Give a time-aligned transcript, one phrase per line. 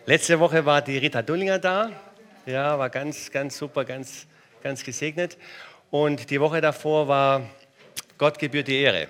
[0.09, 1.91] Letzte Woche war die Rita Dullinger da.
[2.47, 4.25] Ja, war ganz, ganz super, ganz,
[4.63, 5.37] ganz gesegnet.
[5.91, 7.43] Und die Woche davor war
[8.17, 9.07] Gott gebührt die Ehre.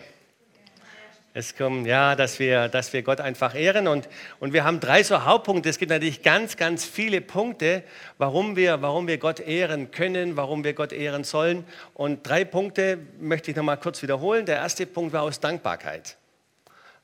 [1.33, 3.87] Es kommt, ja, dass wir, dass wir Gott einfach ehren.
[3.87, 4.09] Und,
[4.41, 5.69] und wir haben drei so Hauptpunkte.
[5.69, 7.83] Es gibt natürlich ganz, ganz viele Punkte,
[8.17, 11.63] warum wir, warum wir Gott ehren können, warum wir Gott ehren sollen.
[11.93, 14.45] Und drei Punkte möchte ich nochmal kurz wiederholen.
[14.45, 16.17] Der erste Punkt war aus Dankbarkeit.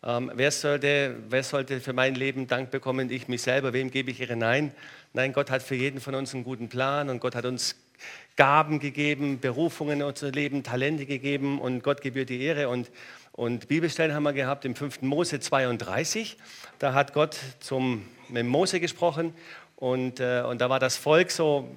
[0.08, 3.09] Ähm, wer, sollte, wer sollte für mein Leben Dank bekommen?
[3.09, 3.73] Ich, mich selber.
[3.73, 4.36] Wem gebe ich Ehre?
[4.36, 4.72] Nein.
[5.14, 7.75] Nein, Gott hat für jeden von uns einen guten Plan und Gott hat uns
[8.36, 12.70] Gaben gegeben, Berufungen in unser Leben, Talente gegeben und Gott gebührt die Ehre.
[12.70, 12.92] Und,
[13.31, 15.02] und Bibelstellen haben wir gehabt im 5.
[15.02, 16.38] Mose 32.
[16.78, 19.33] Da hat Gott zum, mit Mose gesprochen
[19.75, 21.67] und, äh, und da war das Volk so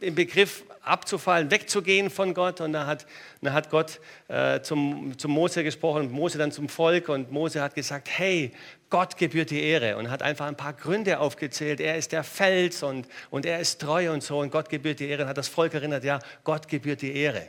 [0.00, 2.60] im Begriff abzufallen, wegzugehen von Gott.
[2.60, 3.06] Und da hat,
[3.42, 7.08] da hat Gott äh, zum, zum Mose gesprochen und Mose dann zum Volk.
[7.08, 8.52] Und Mose hat gesagt, hey,
[8.90, 9.96] Gott gebührt die Ehre.
[9.96, 11.80] Und hat einfach ein paar Gründe aufgezählt.
[11.80, 14.38] Er ist der Fels und, und er ist treu und so.
[14.38, 15.24] Und Gott gebührt die Ehre.
[15.24, 17.46] Und hat das Volk erinnert, ja, Gott gebührt die Ehre.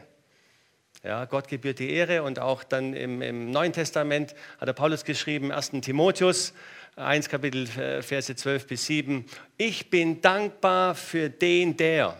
[1.03, 2.23] Ja, Gott gebührt die Ehre.
[2.23, 5.71] Und auch dann im, im Neuen Testament hat der Paulus geschrieben, 1.
[5.81, 6.53] Timotheus,
[6.99, 9.25] 1 Kapitel äh, Verse 12 bis 7.
[9.57, 12.15] Ich bin dankbar für den, der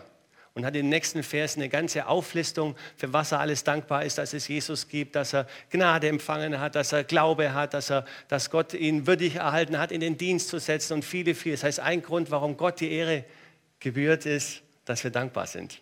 [0.54, 4.18] und hat in den nächsten Versen eine ganze Auflistung, für was er alles dankbar ist,
[4.18, 8.04] dass es Jesus gibt, dass er Gnade empfangen hat, dass er Glaube hat, dass, er,
[8.28, 11.54] dass Gott ihn würdig erhalten hat, in den Dienst zu setzen und viele, viele.
[11.54, 13.24] Das heißt, ein Grund, warum Gott die Ehre
[13.78, 15.80] gebührt, ist, dass wir dankbar sind.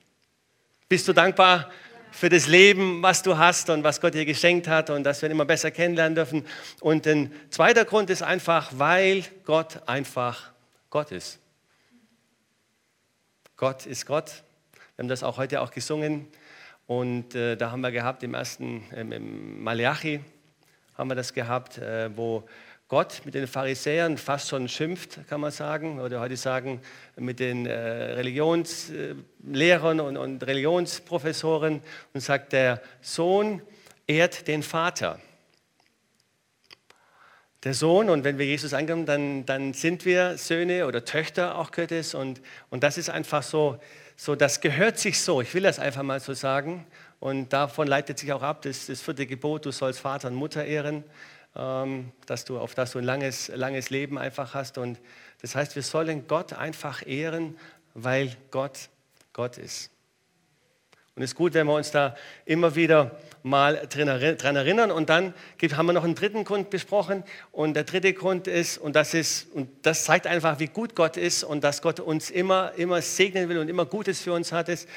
[0.89, 1.71] Bist du dankbar
[2.19, 5.29] für das Leben, was du hast und was Gott dir geschenkt hat und dass wir
[5.29, 6.45] ihn immer besser kennenlernen dürfen?
[6.81, 10.51] Und ein zweiter Grund ist einfach, weil Gott einfach
[10.91, 11.39] Gott ist.
[13.57, 14.43] Gott ist Gott
[14.99, 16.27] wir haben das auch heute auch gesungen
[16.89, 20.19] und äh, da haben wir gehabt im ersten, ähm, im Malachi
[20.97, 22.43] haben wir das gehabt, äh, wo
[22.89, 26.81] Gott mit den Pharisäern fast schon schimpft, kann man sagen, oder heute sagen,
[27.17, 31.83] mit den äh, Religionslehrern und, und Religionsprofessoren
[32.15, 33.61] und sagt, der Sohn
[34.07, 35.21] ehrt den Vater.
[37.63, 41.73] Der Sohn, und wenn wir Jesus angenommen, dann, dann sind wir Söhne oder Töchter auch
[41.73, 43.79] Gottes und, und das ist einfach so,
[44.17, 45.43] so, das gehört sich so.
[45.43, 46.87] Ich will das einfach mal so sagen.
[47.21, 50.65] Und davon leitet sich auch ab das, das vierte Gebot, du sollst Vater und Mutter
[50.65, 51.05] ehren,
[51.55, 54.79] dass du, auf das du ein langes, langes Leben einfach hast.
[54.79, 55.01] Und
[55.41, 57.57] das heißt, wir sollen Gott einfach ehren,
[57.95, 58.91] weil Gott
[59.39, 59.93] Gott ist.
[61.15, 64.91] Und es ist gut, wenn wir uns da immer wieder mal dran erinnern.
[64.91, 65.33] Und dann
[65.73, 67.23] haben wir noch einen dritten Grund besprochen.
[67.53, 71.17] Und der dritte Grund ist, und das, ist, und das zeigt einfach, wie gut Gott
[71.17, 74.69] ist und dass Gott uns immer, immer segnen will und immer Gutes für uns hat,
[74.69, 74.89] ist,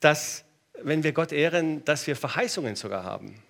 [0.00, 0.44] dass,
[0.82, 3.42] wenn wir Gott ehren, dass wir Verheißungen sogar haben.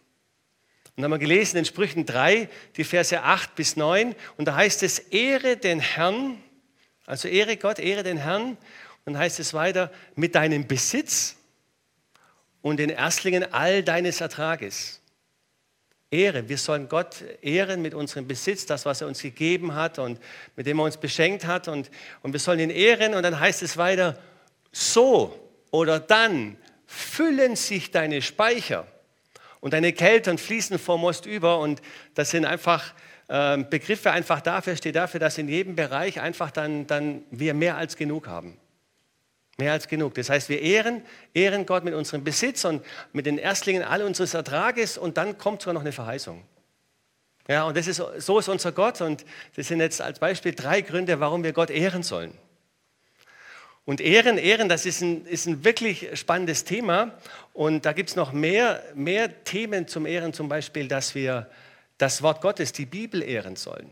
[0.96, 4.14] Und haben wir gelesen in Sprüchen 3, die Verse 8 bis 9.
[4.38, 6.42] Und da heißt es, ehre den Herrn,
[7.04, 8.56] also ehre Gott, ehre den Herrn.
[9.04, 11.36] Und dann heißt es weiter, mit deinem Besitz
[12.62, 15.02] und den Erstlingen all deines Ertrages.
[16.10, 20.18] Ehre, wir sollen Gott ehren mit unserem Besitz, das, was er uns gegeben hat und
[20.56, 21.68] mit dem er uns beschenkt hat.
[21.68, 21.90] Und,
[22.22, 23.12] und wir sollen ihn ehren.
[23.12, 24.18] Und dann heißt es weiter,
[24.72, 25.38] so
[25.70, 26.56] oder dann
[26.86, 28.86] füllen sich deine Speicher
[29.60, 31.58] und deine Keltern fließen vor Most über.
[31.58, 31.82] Und
[32.14, 32.94] das sind einfach
[33.28, 37.76] äh, Begriffe einfach dafür, steht dafür, dass in jedem Bereich einfach dann, dann wir mehr
[37.76, 38.56] als genug haben.
[39.58, 40.14] Mehr als genug.
[40.14, 44.34] Das heißt, wir ehren, ehren Gott mit unserem Besitz und mit den Erstlingen all unseres
[44.34, 46.42] Ertrages und dann kommt sogar noch eine Verheißung.
[47.48, 49.24] Ja, und das ist, so ist unser Gott und
[49.54, 52.36] das sind jetzt als Beispiel drei Gründe, warum wir Gott ehren sollen.
[53.86, 57.16] Und Ehren, Ehren, das ist ein, ist ein wirklich spannendes Thema
[57.54, 61.48] und da gibt es noch mehr, mehr Themen zum Ehren, zum Beispiel, dass wir
[61.96, 63.88] das Wort Gottes, die Bibel ehren sollen,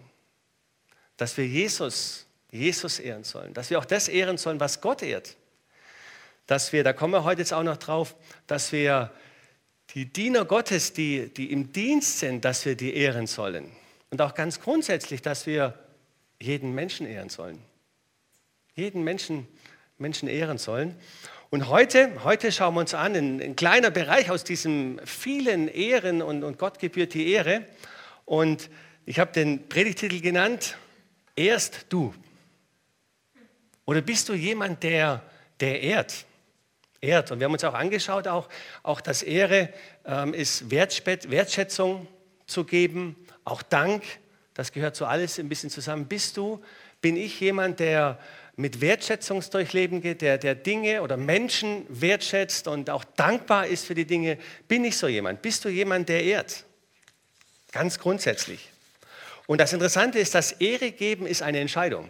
[1.16, 5.36] dass wir Jesus Jesus ehren sollen, dass wir auch das ehren sollen, was Gott ehrt.
[6.46, 8.14] Dass wir, da kommen wir heute jetzt auch noch drauf,
[8.46, 9.10] dass wir
[9.90, 13.72] die Diener Gottes, die, die im Dienst sind, dass wir die ehren sollen.
[14.10, 15.76] Und auch ganz grundsätzlich, dass wir
[16.40, 17.60] jeden Menschen ehren sollen.
[18.76, 19.48] Jeden Menschen,
[19.98, 20.96] Menschen ehren sollen.
[21.50, 26.22] Und heute, heute schauen wir uns an, ein, ein kleiner Bereich aus diesem vielen Ehren
[26.22, 27.64] und, und Gott gebührt die Ehre.
[28.24, 28.70] Und
[29.06, 30.76] ich habe den Predigtitel genannt,
[31.36, 32.14] Erst du.
[33.86, 35.22] Oder bist du jemand, der,
[35.58, 36.26] der ehrt?
[37.00, 37.32] Ehrt.
[37.32, 38.48] Und wir haben uns auch angeschaut, auch,
[38.82, 39.72] auch das Ehre
[40.06, 42.06] ähm, ist Wertschätzung
[42.46, 44.04] zu geben, auch Dank,
[44.54, 46.06] das gehört so alles ein bisschen zusammen.
[46.06, 46.62] Bist du,
[47.00, 48.18] bin ich jemand, der
[48.56, 53.86] mit Wertschätzung durch Leben geht, der, der Dinge oder Menschen wertschätzt und auch dankbar ist
[53.86, 54.38] für die Dinge?
[54.68, 55.42] Bin ich so jemand?
[55.42, 56.64] Bist du jemand, der ehrt?
[57.72, 58.70] Ganz grundsätzlich.
[59.46, 62.08] Und das Interessante ist, dass Ehre geben ist eine Entscheidung.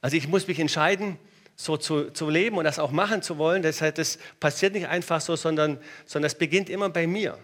[0.00, 1.18] Also ich muss mich entscheiden,
[1.56, 3.62] so zu, zu leben und das auch machen zu wollen.
[3.62, 7.38] Das, heißt, das passiert nicht einfach so, sondern, sondern das beginnt immer bei mir.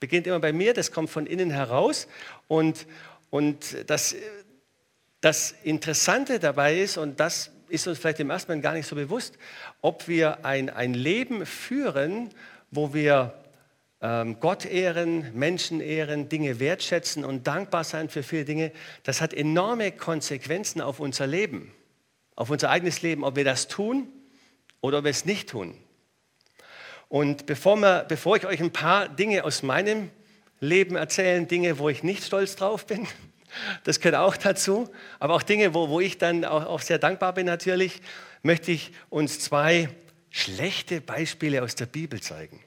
[0.00, 2.08] Beginnt immer bei mir, das kommt von innen heraus.
[2.48, 2.86] Und,
[3.30, 4.16] und das,
[5.22, 8.94] das Interessante dabei ist, und das ist uns vielleicht im ersten Mal gar nicht so
[8.94, 9.38] bewusst,
[9.80, 12.28] ob wir ein, ein Leben führen,
[12.70, 13.32] wo wir
[14.02, 18.72] ähm, Gott ehren, Menschen ehren, Dinge wertschätzen und dankbar sein für viele Dinge,
[19.04, 21.72] das hat enorme Konsequenzen auf unser Leben
[22.34, 24.08] auf unser eigenes Leben, ob wir das tun
[24.80, 25.76] oder ob wir es nicht tun.
[27.08, 30.10] Und bevor, wir, bevor ich euch ein paar Dinge aus meinem
[30.60, 33.06] Leben erzähle, Dinge, wo ich nicht stolz drauf bin,
[33.84, 34.88] das gehört auch dazu,
[35.18, 38.00] aber auch Dinge, wo, wo ich dann auch, auch sehr dankbar bin natürlich,
[38.42, 39.88] möchte ich uns zwei
[40.30, 42.60] schlechte Beispiele aus der Bibel zeigen.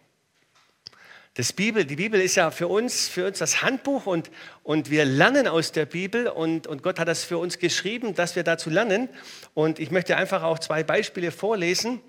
[1.33, 4.31] Das Bibel, die Bibel ist ja für uns, für uns das Handbuch und,
[4.63, 8.37] und wir lernen aus der Bibel und, und Gott hat das für uns geschrieben, dass
[8.37, 9.09] wir dazu lernen.
[9.53, 11.99] Und ich möchte einfach auch zwei Beispiele vorlesen,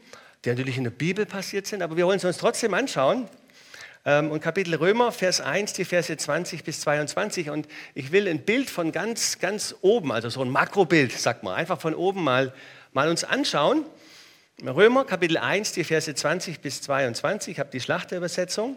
[0.44, 3.28] die natürlich in der Bibel passiert sind, aber wir wollen es uns trotzdem anschauen.
[4.06, 7.50] Ähm, und Kapitel Römer, Vers 1, die Verse 20 bis 22.
[7.50, 11.54] Und ich will ein Bild von ganz, ganz oben, also so ein Makrobild, sagt man,
[11.54, 12.54] einfach von oben mal,
[12.92, 13.84] mal uns anschauen.
[14.64, 18.76] Römer, Kapitel 1, die Verse 20 bis 22, ich habe die Schlachterübersetzung.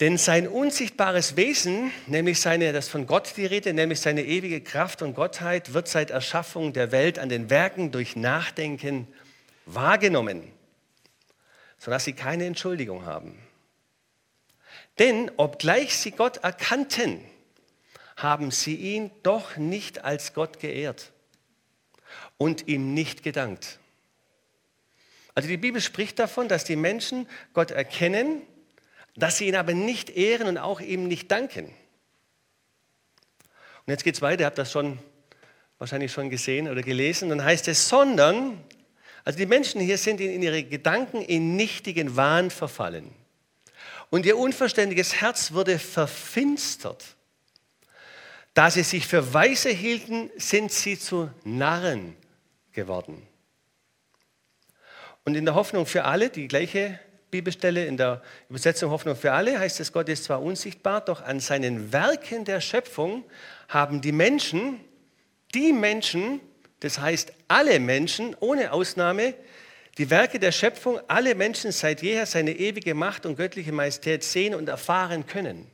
[0.00, 5.02] Denn sein unsichtbares Wesen, nämlich seine, das von Gott die Rede, nämlich seine ewige Kraft
[5.02, 9.06] und Gottheit, wird seit Erschaffung der Welt an den Werken durch Nachdenken
[9.66, 10.42] wahrgenommen,
[11.78, 13.38] sodass sie keine Entschuldigung haben.
[14.98, 17.20] Denn obgleich sie Gott erkannten,
[18.16, 21.12] haben sie ihn doch nicht als Gott geehrt
[22.36, 23.80] und ihm nicht gedankt.
[25.34, 28.42] Also die Bibel spricht davon, dass die Menschen Gott erkennen,
[29.16, 31.66] dass sie ihn aber nicht ehren und auch ihm nicht danken.
[31.66, 34.98] Und jetzt geht es weiter, ihr habt das schon
[35.78, 37.30] wahrscheinlich schon gesehen oder gelesen.
[37.30, 38.62] Dann heißt es, sondern,
[39.24, 43.10] also die Menschen hier sind in ihre Gedanken in nichtigen Wahn verfallen.
[44.14, 47.02] Und ihr unverständiges Herz wurde verfinstert.
[48.54, 52.14] Da sie sich für Weise hielten, sind sie zu Narren
[52.70, 53.26] geworden.
[55.24, 57.00] Und in der Hoffnung für alle, die gleiche
[57.32, 61.40] Bibelstelle in der Übersetzung Hoffnung für alle heißt es, Gott ist zwar unsichtbar, doch an
[61.40, 63.24] seinen Werken der Schöpfung
[63.68, 64.78] haben die Menschen,
[65.56, 66.38] die Menschen,
[66.78, 69.34] das heißt alle Menschen ohne Ausnahme,
[69.98, 74.54] die Werke der Schöpfung, alle Menschen seit jeher seine ewige Macht und göttliche Majestät sehen
[74.54, 75.70] und erfahren können.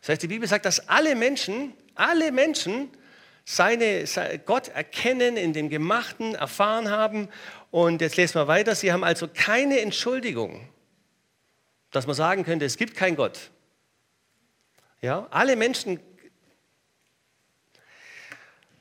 [0.00, 2.88] Das heißt, die Bibel sagt, dass alle Menschen, alle Menschen
[3.44, 4.04] seine,
[4.46, 7.28] Gott erkennen, in dem Gemachten erfahren haben.
[7.70, 10.68] Und jetzt lesen wir weiter, sie haben also keine Entschuldigung
[11.90, 13.50] dass man sagen könnte, es gibt keinen Gott.
[15.00, 16.00] Ja, alle Menschen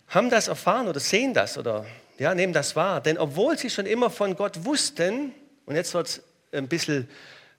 [0.07, 1.85] haben das erfahren oder sehen das oder
[2.19, 3.01] ja, nehmen das wahr.
[3.01, 5.33] Denn obwohl sie schon immer von Gott wussten,
[5.65, 6.21] und jetzt wird es
[6.51, 7.09] ein bisschen,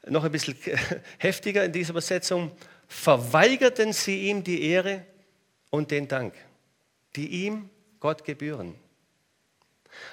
[0.06, 0.56] noch ein bisschen
[1.18, 2.52] heftiger in dieser Übersetzung,
[2.86, 5.04] verweigerten sie ihm die Ehre
[5.70, 6.34] und den Dank,
[7.16, 8.74] die ihm Gott gebühren.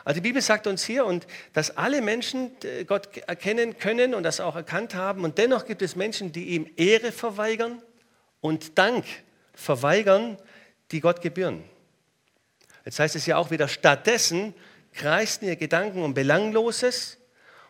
[0.03, 4.23] Also die Bibel sagt uns hier, und dass alle Menschen äh, Gott erkennen können und
[4.23, 5.23] das auch erkannt haben.
[5.23, 7.81] Und dennoch gibt es Menschen, die ihm Ehre verweigern
[8.41, 9.05] und Dank
[9.53, 10.37] verweigern,
[10.91, 11.63] die Gott gebühren.
[12.87, 14.53] Jetzt heißt es ja auch wieder, stattdessen
[14.93, 17.17] kreisten ihr Gedanken um Belangloses.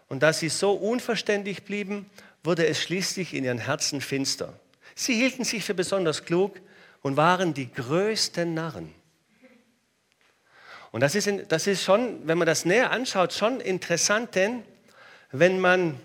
[0.10, 2.08] Und da sie so unverständlich blieben,
[2.44, 4.54] wurde es schließlich in ihren Herzen finster.
[4.94, 6.62] Sie hielten sich für besonders klug
[7.02, 8.94] und waren die größten Narren.
[10.92, 14.62] Und das ist, das ist schon, wenn man das näher anschaut, schon interessant, denn
[15.32, 16.00] wenn man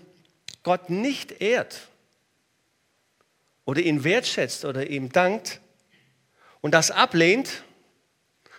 [0.63, 1.81] Gott nicht ehrt
[3.63, 5.61] oder ihn wertschätzt oder ihm dankt
[6.61, 7.61] und das ablehnt,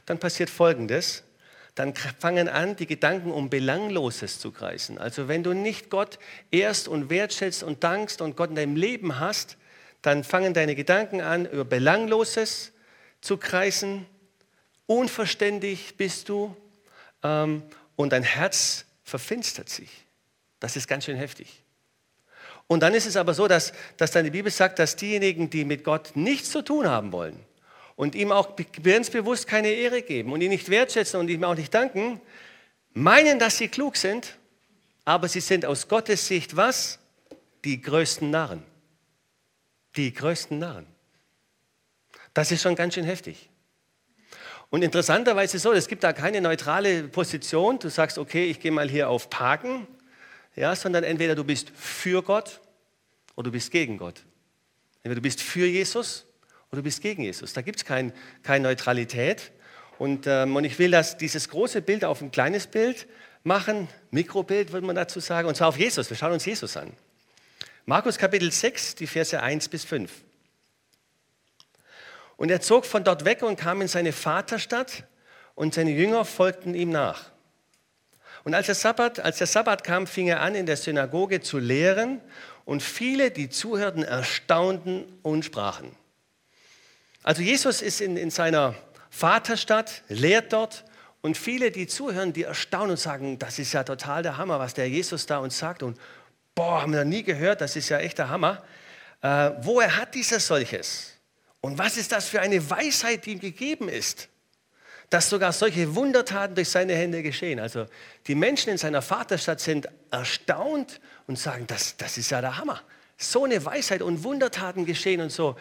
[0.07, 1.25] dann passiert Folgendes.
[1.77, 4.97] dann fangen an, die Gedanken um Belangloses zu kreisen.
[4.97, 6.21] Also wenn du nicht Gott
[6.53, 9.57] ehrst und wertschätzt und dankst und Gott in deinem Leben hast,
[10.01, 12.71] dann fangen deine Gedanken an, über Belangloses
[13.21, 14.07] zu kreisen.
[14.87, 16.55] Unverständlich bist du
[17.25, 17.63] ähm,
[17.97, 19.91] und dein Herz verfinstert sich.
[20.61, 21.65] Das ist ganz schön heftig.
[22.69, 25.65] Und dann ist es aber so, dass, dass dann die Bibel sagt, dass diejenigen, die
[25.65, 27.45] mit Gott nichts zu tun haben wollen
[27.97, 31.55] und ihm auch ganz bewusst keine Ehre geben und ihn nicht wertschätzen und ihm auch
[31.55, 32.21] nicht danken,
[32.93, 34.37] meinen, dass sie klug sind,
[35.05, 36.99] aber sie sind aus Gottes Sicht was?
[37.65, 38.63] Die größten Narren.
[39.97, 40.87] Die größten Narren.
[42.33, 43.49] Das ist schon ganz schön heftig.
[44.71, 47.79] Und interessanterweise so, es gibt da keine neutrale Position.
[47.79, 49.87] Du sagst, okay, ich gehe mal hier auf Parken,
[50.57, 52.61] ja, sondern entweder du bist für Gott
[53.37, 54.25] oder du bist gegen Gott.
[54.97, 56.27] Entweder du bist für Jesus
[56.75, 57.53] oder du bist gegen Jesus.
[57.53, 58.13] Da gibt es kein,
[58.43, 59.53] keine Neutralität.
[59.99, 63.07] Und, ähm, und ich will das, dieses große Bild auf ein kleines Bild
[63.45, 66.11] machen, Mikrobild würde man dazu sagen, und zwar auf Jesus.
[66.11, 66.93] Wir schauen uns Jesus an.
[67.87, 70.11] Markus Kapitel 6, die Verse 1 bis 5.
[72.37, 75.05] Und er zog von dort weg und kam in seine Vaterstadt
[75.55, 77.31] und seine Jünger folgten ihm nach.
[78.43, 81.59] Und als der, Sabbat, als der Sabbat kam, fing er an, in der Synagoge zu
[81.59, 82.21] lehren
[82.65, 85.95] und viele, die zuhörten, erstaunten und sprachen.
[87.25, 88.75] Also Jesus ist in, in seiner
[89.09, 90.85] Vaterstadt, lehrt dort
[91.23, 94.75] und viele, die zuhören, die erstaunen und sagen, das ist ja total der Hammer, was
[94.75, 95.99] der Jesus da uns sagt und
[96.55, 98.63] boah, haben wir nie gehört, das ist ja echt der Hammer.
[99.23, 101.13] Äh, woher hat dieser solches?
[101.63, 104.29] Und was ist das für eine Weisheit, die ihm gegeben ist?
[105.09, 107.59] Dass sogar solche Wundertaten durch seine Hände geschehen.
[107.59, 107.87] Also
[108.27, 112.83] die Menschen in seiner Vaterstadt sind erstaunt und sagen, das, das ist ja der Hammer.
[113.17, 115.57] So eine Weisheit und Wundertaten geschehen und so.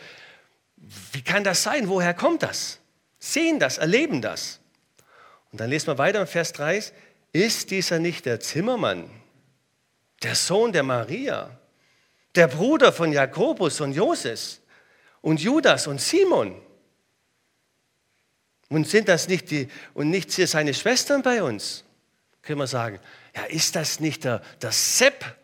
[0.75, 1.87] Wie kann das sein?
[1.87, 2.79] Woher kommt das?
[3.19, 4.59] Sehen das, erleben das.
[5.51, 6.83] Und dann lesen wir weiter im Vers 3.
[7.31, 9.09] Ist dieser nicht der Zimmermann,
[10.21, 11.57] der Sohn der Maria,
[12.35, 14.61] der Bruder von Jakobus und Joses?
[15.23, 16.61] und Judas und Simon.
[18.69, 21.83] Und sind das nicht die, und nicht seine Schwestern bei uns?
[22.41, 22.99] Können wir sagen,
[23.35, 25.37] ja, ist das nicht der, der Sepp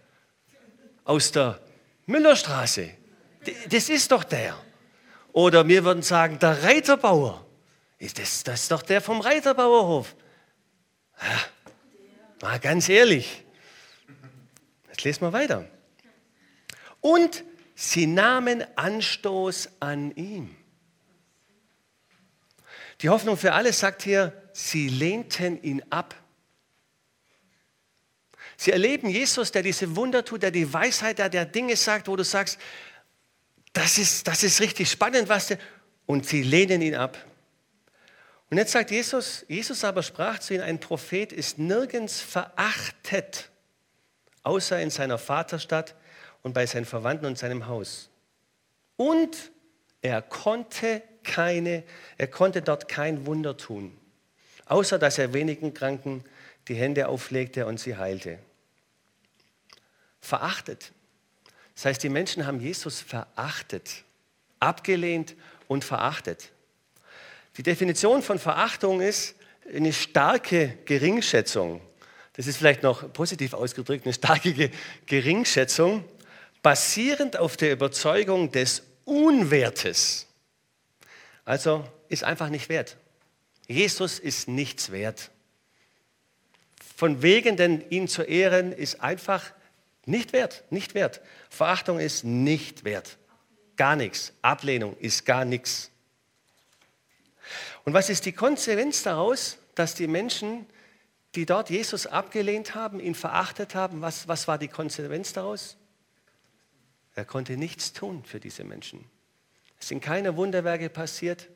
[1.05, 1.59] aus der
[2.05, 2.89] Müllerstraße?
[3.69, 4.61] Das ist doch der.
[5.33, 7.45] Oder wir würden sagen, der Reiterbauer.
[7.99, 10.15] Das, das ist doch der vom Reiterbauerhof.
[11.21, 11.39] Ja,
[12.41, 13.43] mal ganz ehrlich.
[14.89, 15.65] Jetzt lesen wir weiter.
[17.01, 17.43] Und
[17.81, 20.53] Sie nahmen Anstoß an ihm.
[22.99, 26.13] Die Hoffnung für alle sagt hier, sie lehnten ihn ab.
[28.57, 32.17] Sie erleben Jesus, der diese Wunder tut, der die Weisheit, der, der Dinge sagt, wo
[32.17, 32.59] du sagst,
[33.79, 35.57] das ist, das ist richtig spannend, was der,
[36.05, 37.17] und sie lehnen ihn ab.
[38.49, 43.49] Und jetzt sagt Jesus, Jesus aber sprach zu ihnen, ein Prophet ist nirgends verachtet,
[44.43, 45.95] außer in seiner Vaterstadt
[46.43, 48.09] und bei seinen Verwandten und seinem Haus.
[48.97, 49.37] Und
[50.01, 51.83] er konnte keine,
[52.17, 53.97] er konnte dort kein Wunder tun,
[54.65, 56.25] außer dass er wenigen Kranken
[56.67, 58.39] die Hände auflegte und sie heilte.
[60.19, 60.91] Verachtet.
[61.79, 64.03] Das heißt, die Menschen haben Jesus verachtet,
[64.59, 65.33] abgelehnt
[65.69, 66.51] und verachtet.
[67.55, 69.35] Die Definition von Verachtung ist
[69.73, 71.79] eine starke Geringschätzung.
[72.33, 74.71] Das ist vielleicht noch positiv ausgedrückt, eine starke
[75.05, 76.03] Geringschätzung
[76.61, 80.27] basierend auf der Überzeugung des Unwertes.
[81.45, 82.97] Also ist einfach nicht wert.
[83.69, 85.31] Jesus ist nichts wert.
[86.97, 89.53] Von wegen denn ihn zu ehren ist einfach
[90.09, 91.21] nicht wert, nicht wert.
[91.49, 93.17] Verachtung ist nicht wert.
[93.77, 94.33] Gar nichts.
[94.41, 95.91] Ablehnung ist gar nichts.
[97.85, 100.65] Und was ist die Konsequenz daraus, dass die Menschen,
[101.35, 105.77] die dort Jesus abgelehnt haben, ihn verachtet haben, was, was war die Konsequenz daraus?
[107.15, 109.05] Er konnte nichts tun für diese Menschen.
[109.79, 111.49] Es sind keine Wunderwerke passiert.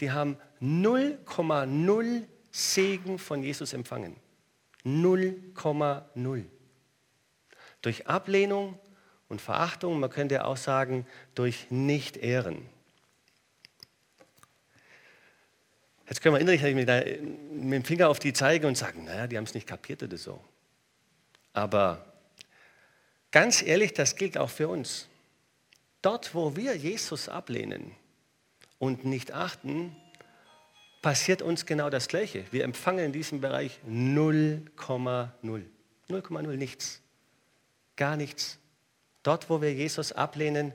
[0.00, 4.16] Die haben 0,0 Segen von Jesus empfangen.
[4.84, 6.44] 0,0.
[7.86, 8.76] Durch Ablehnung
[9.28, 12.66] und Verachtung, man könnte auch sagen, durch Nicht-Ehren.
[16.08, 19.44] Jetzt können wir innerlich mit, dem Finger auf die zeigen und sagen, naja, die haben
[19.44, 20.42] es nicht kapiert oder so.
[21.52, 22.04] Aber
[23.36, 25.08] Ganz ehrlich, das gilt auch für uns.
[26.00, 27.92] Dort, wo wir Jesus ablehnen
[28.78, 29.94] und nicht achten,
[31.02, 32.46] passiert uns genau das Gleiche.
[32.50, 35.30] Wir empfangen in diesem Bereich 0,0.
[36.08, 37.02] 0,0 nichts.
[37.96, 38.58] Gar nichts.
[39.22, 40.72] Dort, wo wir Jesus ablehnen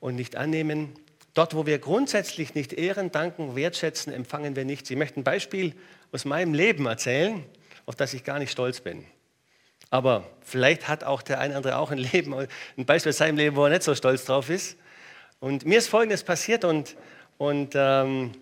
[0.00, 0.92] und nicht annehmen,
[1.34, 4.90] dort, wo wir grundsätzlich nicht ehren, danken, wertschätzen, empfangen wir nichts.
[4.90, 5.74] Ich möchte ein Beispiel
[6.12, 7.44] aus meinem Leben erzählen,
[7.86, 9.04] auf das ich gar nicht stolz bin.
[9.90, 13.36] Aber vielleicht hat auch der eine oder andere auch ein Leben, ein Beispiel aus seinem
[13.36, 14.76] Leben, wo er nicht so stolz drauf ist.
[15.40, 16.96] Und mir ist Folgendes passiert und,
[17.38, 18.32] und ähm,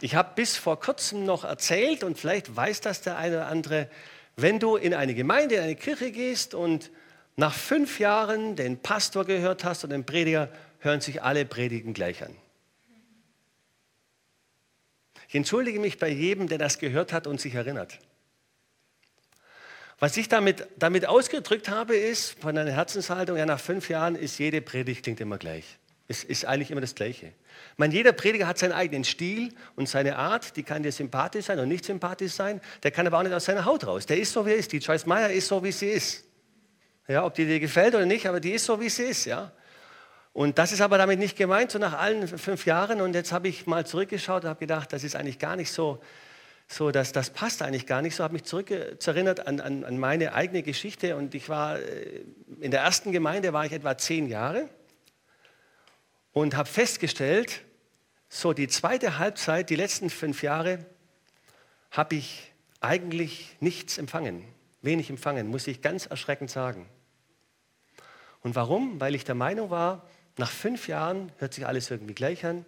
[0.00, 3.88] ich habe bis vor kurzem noch erzählt und vielleicht weiß das der eine oder andere,
[4.36, 6.90] wenn du in eine Gemeinde, in eine Kirche gehst und
[7.38, 10.48] nach fünf Jahren den Pastor gehört hast und den Prediger,
[10.80, 12.34] hören sich alle Predigen gleich an.
[15.28, 18.00] Ich entschuldige mich bei jedem, der das gehört hat und sich erinnert.
[20.00, 24.38] Was ich damit, damit ausgedrückt habe, ist von einer Herzenshaltung, ja, nach fünf Jahren ist
[24.38, 25.78] jede Predigt klingt immer gleich.
[26.08, 27.32] Es ist eigentlich immer das Gleiche.
[27.76, 31.58] meine, jeder Prediger hat seinen eigenen Stil und seine Art, die kann dir sympathisch sein
[31.60, 32.60] und nicht sympathisch sein.
[32.82, 34.06] Der kann aber auch nicht aus seiner Haut raus.
[34.06, 34.72] Der ist so, wie er ist.
[34.72, 36.27] Die Joyce Meyer ist so, wie sie ist.
[37.08, 39.24] Ja, ob die dir gefällt oder nicht, aber die ist so, wie sie ist.
[39.24, 39.50] Ja.
[40.34, 43.00] Und das ist aber damit nicht gemeint, so nach allen fünf Jahren.
[43.00, 46.00] Und jetzt habe ich mal zurückgeschaut und habe gedacht, das ist eigentlich gar nicht so,
[46.68, 48.24] so dass das passt eigentlich gar nicht so.
[48.24, 51.16] Habe mich zurückerinnert an, an, an meine eigene Geschichte.
[51.16, 52.24] Und ich war äh,
[52.60, 54.68] in der ersten Gemeinde war ich etwa zehn Jahre
[56.32, 57.62] und habe festgestellt,
[58.28, 60.84] so die zweite Halbzeit, die letzten fünf Jahre,
[61.90, 64.44] habe ich eigentlich nichts empfangen,
[64.82, 66.86] wenig empfangen, muss ich ganz erschreckend sagen.
[68.42, 69.00] Und warum?
[69.00, 72.64] Weil ich der Meinung war, nach fünf Jahren hört sich alles irgendwie gleich an,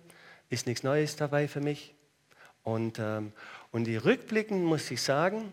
[0.49, 1.95] ist nichts Neues dabei für mich.
[2.63, 3.33] Und, ähm,
[3.71, 5.53] und die Rückblicken muss ich sagen,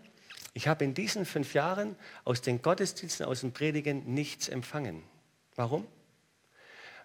[0.53, 5.03] ich habe in diesen fünf Jahren aus den Gottesdiensten, aus den Predigen nichts empfangen.
[5.55, 5.85] Warum?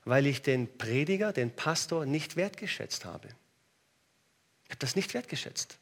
[0.04, 3.28] weil ich den Prediger, den Pastor nicht wertgeschätzt habe.
[4.64, 5.78] Ich habe das nicht wertgeschätzt.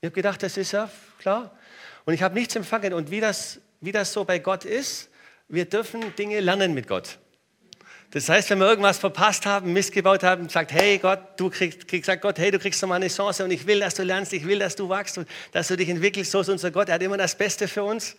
[0.00, 1.56] Ich habe gedacht, das ist ja klar.
[2.04, 2.92] Und ich habe nichts empfangen.
[2.92, 5.10] Und wie das, wie das so bei Gott ist,
[5.48, 7.18] wir dürfen Dinge lernen mit Gott.
[8.10, 11.88] Das heißt, wenn wir irgendwas verpasst haben, Mist gebaut haben, sagt, hey Gott, du kriegst,
[11.88, 14.32] kriegst sagt Gott, hey, du kriegst nochmal eine Chance und ich will, dass du lernst,
[14.32, 16.30] ich will, dass du wachst und dass du dich entwickelst.
[16.30, 18.16] So ist unser Gott, er hat immer das Beste für uns.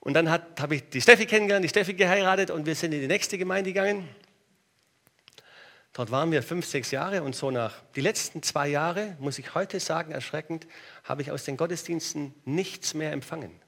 [0.00, 3.06] Und dann habe ich die Steffi kennengelernt, die Steffi geheiratet und wir sind in die
[3.06, 4.08] nächste Gemeinde gegangen.
[5.92, 9.54] Dort waren wir fünf, sechs Jahre und so nach die letzten zwei Jahre, muss ich
[9.54, 10.66] heute sagen, erschreckend,
[11.04, 13.61] habe ich aus den Gottesdiensten nichts mehr empfangen.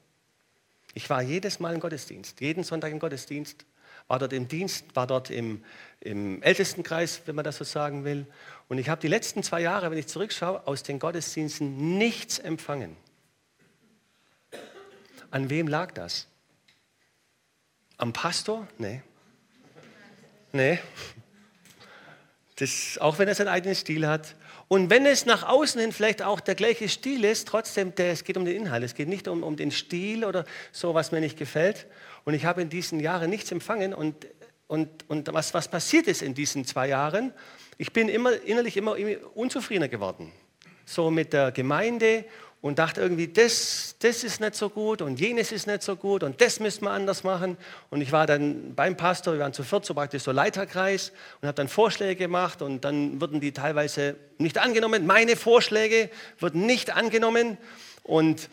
[0.95, 3.65] Ich war jedes Mal im Gottesdienst, jeden Sonntag im Gottesdienst,
[4.07, 5.61] war dort im Dienst, war dort im,
[5.99, 8.25] im Ältestenkreis, wenn man das so sagen will.
[8.69, 12.95] Und ich habe die letzten zwei Jahre, wenn ich zurückschaue, aus den Gottesdiensten nichts empfangen.
[15.31, 16.27] An wem lag das?
[17.97, 18.65] Am Pastor?
[18.77, 19.01] Nee.
[20.53, 20.79] Nee.
[22.55, 24.35] Das, auch wenn er seinen eigenen Stil hat.
[24.67, 28.23] Und wenn es nach außen hin vielleicht auch der gleiche Stil ist, trotzdem, der, es
[28.23, 28.83] geht um den Inhalt.
[28.83, 31.85] Es geht nicht um, um den Stil oder so, was mir nicht gefällt.
[32.23, 33.93] Und ich habe in diesen Jahren nichts empfangen.
[33.93, 34.25] Und,
[34.67, 37.31] und, und was, was passiert ist in diesen zwei Jahren,
[37.77, 38.95] ich bin immer, innerlich immer
[39.35, 40.31] unzufriedener geworden.
[40.85, 42.25] So mit der Gemeinde
[42.61, 46.23] und dachte irgendwie, das, das ist nicht so gut und jenes ist nicht so gut
[46.23, 47.57] und das müssen wir anders machen.
[47.91, 51.47] Und ich war dann beim Pastor, wir waren zu viert, so praktisch so Leiterkreis und
[51.47, 55.05] habe dann Vorschläge gemacht und dann wurden die teilweise nicht angenommen.
[55.05, 57.57] Meine Vorschläge wurden nicht angenommen
[58.01, 58.49] und,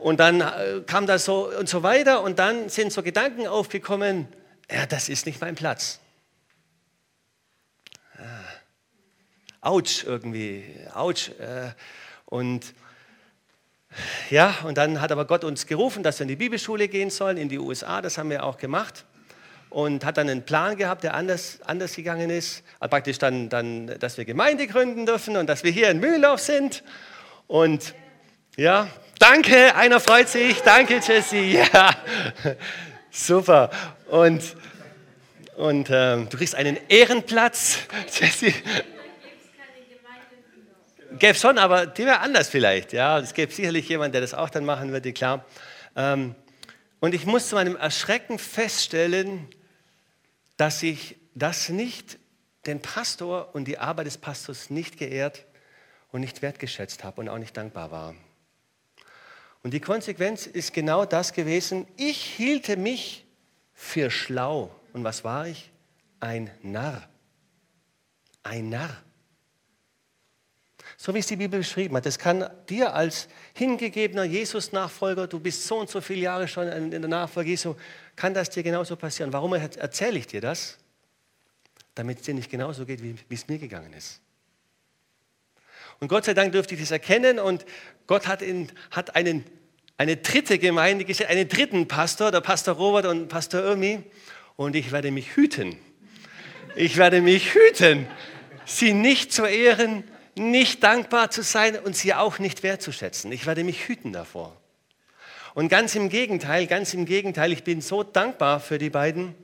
[0.00, 4.26] und dann äh, kam das so und so weiter und dann sind so Gedanken aufgekommen,
[4.70, 6.00] ja, das ist nicht mein Platz.
[8.16, 8.22] Ah.
[9.60, 11.28] Autsch irgendwie, Autsch.
[11.38, 11.72] Äh,
[12.24, 12.74] und
[14.30, 17.36] ja, und dann hat aber Gott uns gerufen, dass wir in die Bibelschule gehen sollen,
[17.36, 18.00] in die USA.
[18.00, 19.04] Das haben wir auch gemacht.
[19.68, 22.62] Und hat dann einen Plan gehabt, der anders, anders gegangen ist.
[22.80, 26.40] Also praktisch dann, dann, dass wir Gemeinde gründen dürfen und dass wir hier in Mühldorf
[26.40, 26.82] sind.
[27.46, 27.94] Und
[28.56, 30.60] ja, danke, einer freut sich.
[30.62, 31.36] Danke, Jesse.
[31.72, 31.94] Ja,
[33.10, 33.70] super.
[34.08, 34.56] Und,
[35.56, 37.78] und ähm, du kriegst einen Ehrenplatz,
[38.20, 38.52] Jesse
[41.18, 42.92] gäbe schon, aber die wäre anders vielleicht.
[42.92, 45.44] Ja, es gäbe sicherlich jemanden, der das auch dann machen würde, klar.
[45.96, 46.34] Ähm,
[47.00, 49.48] und ich muss zu meinem Erschrecken feststellen,
[50.56, 52.18] dass ich das nicht,
[52.66, 55.46] den Pastor und die Arbeit des Pastors nicht geehrt
[56.12, 58.14] und nicht wertgeschätzt habe und auch nicht dankbar war.
[59.62, 61.86] Und die Konsequenz ist genau das gewesen.
[61.96, 63.26] Ich hielte mich
[63.72, 64.74] für schlau.
[64.92, 65.70] Und was war ich?
[66.18, 67.08] Ein Narr.
[68.42, 69.02] Ein Narr.
[71.02, 72.04] So wie es die Bibel beschrieben hat.
[72.04, 76.90] Das kann dir als hingegebener Jesus-Nachfolger, du bist so und so viele Jahre schon in
[76.90, 77.74] der Nachfolge Jesu,
[78.16, 79.32] kann das dir genauso passieren.
[79.32, 80.76] Warum erzähle ich dir das?
[81.94, 84.20] Damit es dir nicht genauso geht, wie, es mir gegangen ist.
[86.00, 87.64] Und Gott sei Dank dürfte ich das erkennen und
[88.06, 89.46] Gott hat, in, hat einen,
[89.96, 94.02] eine dritte Gemeinde gestellt, einen dritten Pastor, der Pastor Robert und Pastor Irmi.
[94.54, 95.78] Und ich werde mich hüten.
[96.76, 98.06] Ich werde mich hüten,
[98.66, 100.04] sie nicht zu ehren,
[100.36, 103.32] nicht dankbar zu sein und sie auch nicht wertzuschätzen.
[103.32, 104.56] Ich werde mich hüten davor.
[105.54, 109.34] Und ganz im Gegenteil, ganz im Gegenteil, ich bin so dankbar für die beiden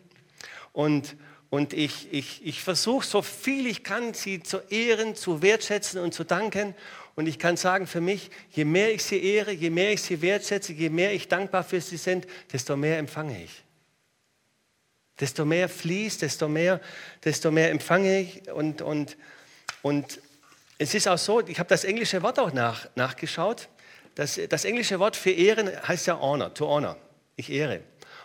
[0.73, 1.17] und,
[1.51, 6.15] und ich, ich, ich versuche so viel ich kann, sie zu ehren, zu wertschätzen und
[6.15, 6.75] zu danken.
[7.15, 10.21] Und ich kann sagen, für mich, je mehr ich sie ehre, je mehr ich sie
[10.21, 13.65] wertschätze, je mehr ich dankbar für sie sind, desto mehr empfange ich.
[15.19, 16.81] Desto mehr fließt, desto mehr,
[17.25, 18.51] desto mehr empfange ich.
[18.53, 19.17] Und, und,
[19.81, 20.21] und
[20.79, 23.69] es ist auch so, ich habe das englische Wort auch nach, nachgeschaut.
[24.15, 26.97] Das, das englische Wort für Ehren heißt ja honor, to honor.
[27.37, 27.83] Ich ehre.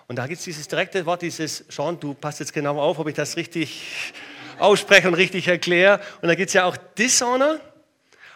[0.07, 3.07] Und da gibt es dieses direkte Wort, dieses, Sean, du passt jetzt genau auf, ob
[3.07, 4.13] ich das richtig
[4.59, 6.01] ausspreche und richtig erkläre.
[6.21, 7.59] Und da gibt es ja auch Dishonor.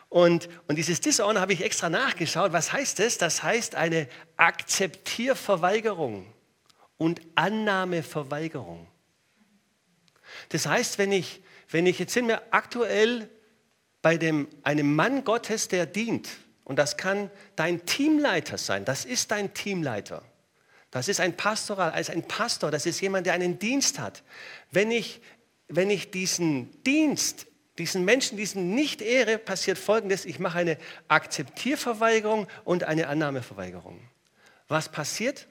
[0.09, 2.53] Und, und dieses Dishonor habe ich extra nachgeschaut.
[2.53, 3.17] Was heißt das?
[3.17, 6.25] Das heißt eine Akzeptierverweigerung
[6.97, 8.87] und Annahmeverweigerung.
[10.49, 13.29] Das heißt, wenn ich, wenn ich jetzt sind wir aktuell
[14.05, 16.29] bei dem, einem Mann Gottes, der dient,
[16.63, 18.85] und das kann dein Teamleiter sein.
[18.85, 20.21] Das ist dein Teamleiter.
[20.91, 24.21] Das ist ein Pastoral, als ein Pastor, das ist jemand, der einen Dienst hat.
[24.69, 25.21] Wenn ich,
[25.69, 27.47] wenn ich diesen Dienst,
[27.79, 30.25] diesen Menschen, diesen nicht ehre, passiert Folgendes.
[30.25, 33.99] Ich mache eine Akzeptierverweigerung und eine Annahmeverweigerung.
[34.67, 35.47] Was passiert?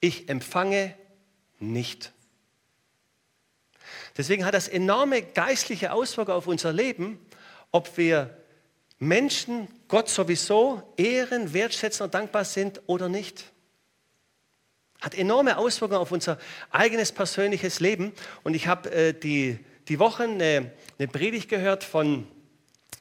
[0.00, 0.94] Ich empfange
[1.58, 2.14] nicht.
[4.16, 7.18] Deswegen hat das enorme geistliche Auswirkungen auf unser Leben,
[7.70, 8.36] ob wir
[8.98, 13.52] Menschen Gott sowieso ehren, wertschätzen und dankbar sind oder nicht.
[15.00, 16.38] Hat enorme Auswirkungen auf unser
[16.70, 18.12] eigenes persönliches Leben.
[18.42, 22.26] Und ich habe äh, die, die Woche eine, eine Predigt gehört von,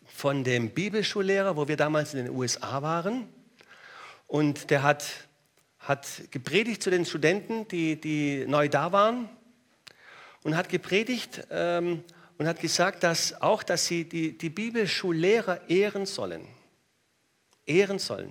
[0.06, 3.30] von dem Bibelschullehrer, wo wir damals in den USA waren.
[4.28, 5.06] Und der hat,
[5.80, 9.30] hat gepredigt zu den Studenten, die, die neu da waren.
[10.46, 12.04] Und hat gepredigt ähm,
[12.38, 16.48] und hat gesagt, dass auch, dass sie die, die Bibelschullehrer ehren sollen.
[17.66, 18.30] Ehren sollen.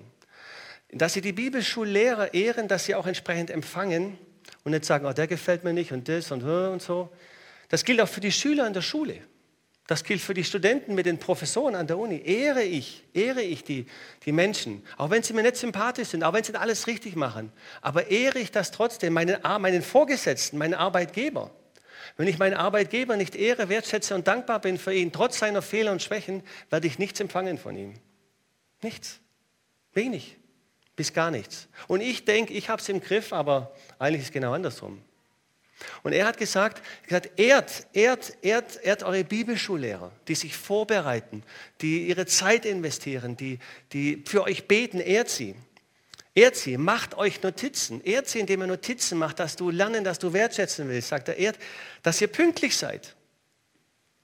[0.92, 4.16] Dass sie die Bibelschullehrer ehren, dass sie auch entsprechend empfangen
[4.62, 7.11] und nicht sagen, oh, der gefällt mir nicht und das und und so.
[7.68, 9.18] Das gilt auch für die Schüler in der Schule.
[9.88, 12.22] Das gilt für die Studenten mit den Professoren an der Uni.
[12.24, 13.87] Ehre ich, ehre ich die,
[14.24, 17.50] die Menschen, auch wenn sie mir nicht sympathisch sind, auch wenn sie alles richtig machen.
[17.83, 21.50] Aber ehre ich das trotzdem, meinen, meinen Vorgesetzten, meinen Arbeitgeber.
[22.16, 25.92] Wenn ich meinen Arbeitgeber nicht ehre, wertschätze und dankbar bin für ihn, trotz seiner Fehler
[25.92, 27.94] und Schwächen, werde ich nichts empfangen von ihm.
[28.83, 29.20] Nichts.
[29.92, 30.37] Wenig.
[30.96, 31.68] Bis gar nichts.
[31.88, 35.03] Und ich denke, ich habe es im Griff, aber eigentlich ist es genau andersrum.
[36.05, 41.42] Und er hat gesagt, gesagt ehrt, ehrt, ehrt, ehrt eure Bibelschullehrer, die sich vorbereiten,
[41.81, 43.59] die ihre Zeit investieren, die,
[43.92, 45.57] die für euch beten, ehrt sie.
[46.35, 48.03] Sie, macht euch Notizen.
[48.25, 51.09] Sie, indem ihr Notizen macht, dass du lernen, dass du wertschätzen willst.
[51.09, 51.59] Sagt er, ehrt,
[52.03, 53.14] dass ihr pünktlich seid.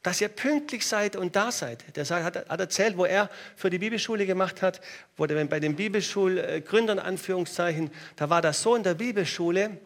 [0.03, 1.85] Dass ihr pünktlich seid und da seid.
[1.97, 4.81] Der hat, hat erzählt, wo er für die Bibelschule gemacht hat,
[5.17, 9.79] wo der, bei den Bibelschulgründern, Anführungszeichen, da war das so in der Bibelschule,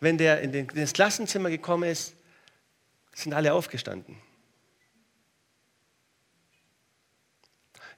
[0.00, 2.14] wenn der in, den, in das Klassenzimmer gekommen ist,
[3.14, 4.16] sind alle aufgestanden.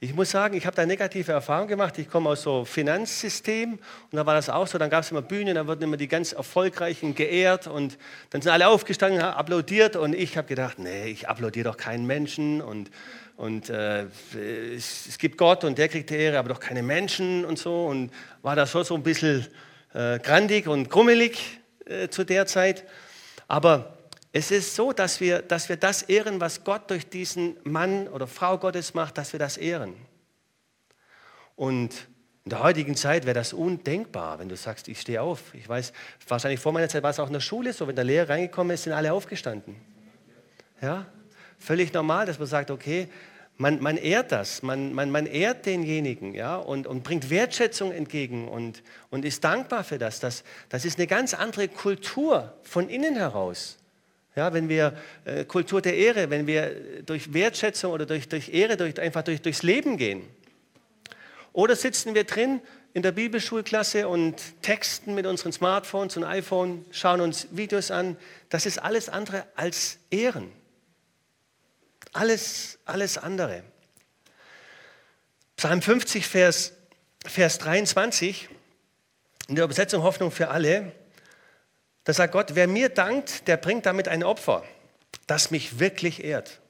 [0.00, 1.96] Ich muss sagen, ich habe da negative Erfahrungen gemacht.
[1.98, 3.80] Ich komme aus so Finanzsystem und
[4.12, 4.76] da war das auch so.
[4.76, 7.96] Dann gab es immer Bühnen, dann wurden immer die ganz Erfolgreichen geehrt und
[8.30, 12.06] dann sind alle aufgestanden, haben applaudiert und ich habe gedacht, nee, ich applaudiere doch keinen
[12.06, 12.90] Menschen und,
[13.36, 14.06] und äh,
[14.74, 17.86] es, es, gibt Gott und der kriegt die Ehre, aber doch keine Menschen und so
[17.86, 18.10] und
[18.42, 19.46] war da schon so ein bisschen
[19.94, 22.84] äh, grandig und krummelig äh, zu der Zeit.
[23.46, 23.93] Aber
[24.36, 28.26] es ist so, dass wir, dass wir das ehren, was Gott durch diesen Mann oder
[28.26, 29.94] Frau Gottes macht, dass wir das ehren.
[31.54, 32.08] Und
[32.42, 35.54] in der heutigen Zeit wäre das undenkbar, wenn du sagst, ich stehe auf.
[35.54, 35.92] Ich weiß,
[36.26, 38.74] wahrscheinlich vor meiner Zeit war es auch in der Schule so, wenn der Lehrer reingekommen
[38.74, 39.76] ist, sind alle aufgestanden.
[40.82, 41.06] Ja,
[41.56, 43.06] völlig normal, dass man sagt, okay,
[43.56, 48.48] man, man ehrt das, man, man, man ehrt denjenigen ja, und, und bringt Wertschätzung entgegen
[48.48, 50.18] und, und ist dankbar für das.
[50.18, 50.42] das.
[50.70, 53.78] Das ist eine ganz andere Kultur von innen heraus.
[54.36, 58.76] Ja, wenn wir äh, Kultur der Ehre, wenn wir durch Wertschätzung oder durch, durch Ehre,
[58.76, 60.22] durch, einfach durch, durchs Leben gehen.
[61.52, 62.60] Oder sitzen wir drin
[62.94, 68.16] in der Bibelschulklasse und texten mit unseren Smartphones und iPhone, schauen uns Videos an.
[68.48, 70.50] Das ist alles andere als Ehren.
[72.12, 73.62] Alles, alles andere.
[75.56, 76.72] Psalm 50, Vers,
[77.24, 78.48] Vers 23,
[79.48, 80.92] in der Übersetzung Hoffnung für alle,
[82.04, 84.64] da sagt Gott, wer mir dankt, der bringt damit ein Opfer,
[85.26, 86.60] das mich wirklich ehrt.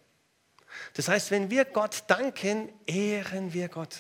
[0.94, 3.96] Das heißt, wenn wir Gott danken, ehren wir Gott.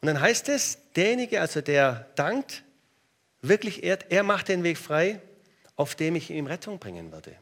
[0.00, 2.64] Und dann heißt es, derjenige, also der dankt,
[3.40, 5.20] wirklich ehrt, er macht den Weg frei,
[5.76, 7.36] auf dem ich ihm Rettung bringen würde.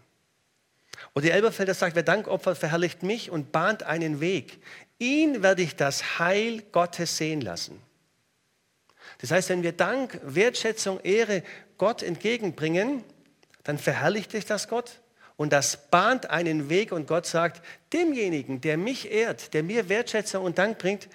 [1.15, 4.63] Oder die Elberfelder sagt, wer Dank opfert, verherrlicht mich und bahnt einen Weg.
[4.99, 7.81] Ihn werde ich das Heil Gottes sehen lassen.
[9.19, 11.43] Das heißt, wenn wir Dank, Wertschätzung, Ehre
[11.81, 13.03] Gott entgegenbringen,
[13.65, 15.01] dann verherrlicht sich das Gott
[15.39, 17.65] und das bahnt einen Weg und Gott sagt,
[17.95, 21.09] demjenigen, der mich ehrt, der mir Wertschätzung und Dank bringt,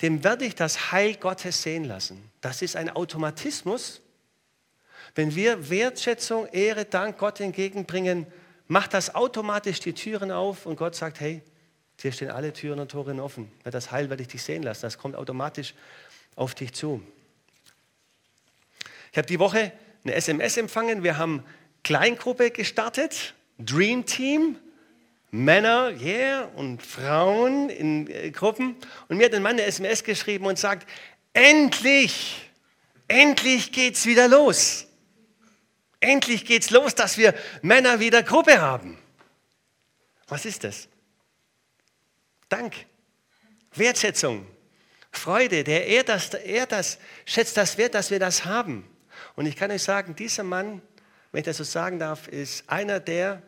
[0.00, 2.30] dem werde ich das Heil Gottes sehen lassen.
[2.40, 4.00] Das ist ein Automatismus.
[5.16, 8.28] Wenn wir Wertschätzung, Ehre, Dank Gott entgegenbringen,
[8.68, 11.42] macht das automatisch die Türen auf und Gott sagt, hey,
[12.00, 13.50] hier stehen alle Türen und Tore offen.
[13.64, 14.82] Das Heil werde ich dich sehen lassen.
[14.82, 15.74] Das kommt automatisch
[16.36, 17.02] auf dich zu.
[19.10, 19.72] Ich habe die Woche
[20.04, 21.02] eine SMS empfangen.
[21.02, 21.44] Wir haben
[21.84, 24.56] Kleingruppe gestartet, Dream Team,
[25.30, 28.76] Männer, yeah, und Frauen in äh, Gruppen.
[29.08, 30.86] Und mir hat ein Mann eine SMS geschrieben und sagt,
[31.32, 32.50] endlich,
[33.08, 34.86] endlich geht's wieder los.
[36.00, 38.98] Endlich geht's los, dass wir Männer wieder Gruppe haben.
[40.28, 40.88] Was ist das?
[42.48, 42.74] Dank,
[43.74, 44.46] Wertschätzung,
[45.10, 45.64] Freude.
[45.64, 48.86] Der ehrt das, ehrt das, schätzt das wert, dass wir das haben.
[49.34, 50.82] Und ich kann euch sagen, dieser Mann,
[51.30, 53.42] wenn ich das so sagen darf, ist einer der,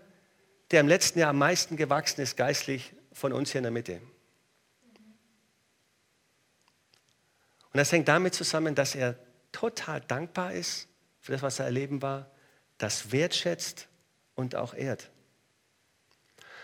[0.71, 4.01] der im letzten Jahr am meisten gewachsen ist geistlich von uns hier in der Mitte.
[7.73, 9.17] Und das hängt damit zusammen, dass er
[9.53, 10.89] total dankbar ist
[11.21, 12.31] für das, was er erleben war,
[12.79, 13.89] das wertschätzt
[14.35, 15.11] und auch ehrt.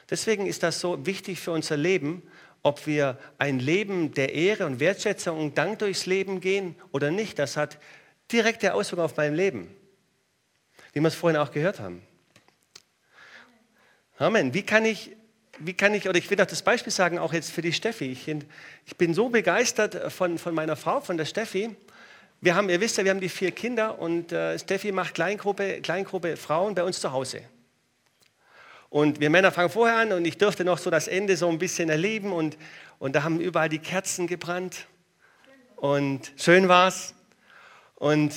[0.09, 2.23] Deswegen ist das so wichtig für unser Leben,
[2.63, 7.39] ob wir ein Leben der Ehre und Wertschätzung und Dank durchs Leben gehen oder nicht.
[7.39, 7.79] Das hat
[8.33, 9.75] direkte Auswirkungen auf mein Leben,
[10.93, 12.03] wie wir es vorhin auch gehört haben.
[14.19, 14.53] Amen.
[14.53, 15.17] Wie kann ich,
[15.59, 18.07] wie kann ich, oder ich will auch das Beispiel sagen, auch jetzt für die Steffi.
[18.07, 21.75] Ich, ich bin so begeistert von, von meiner Frau, von der Steffi.
[22.43, 25.81] Wir haben, ihr wisst ja, wir haben die vier Kinder und äh, Steffi macht Kleingruppe,
[25.81, 27.43] Kleingruppe Frauen bei uns zu Hause.
[28.91, 31.59] Und wir Männer fangen vorher an und ich durfte noch so das Ende so ein
[31.59, 32.59] bisschen erleben und,
[32.99, 34.87] und da haben überall die Kerzen gebrannt
[35.77, 37.15] und schön war's.
[38.01, 38.33] Und,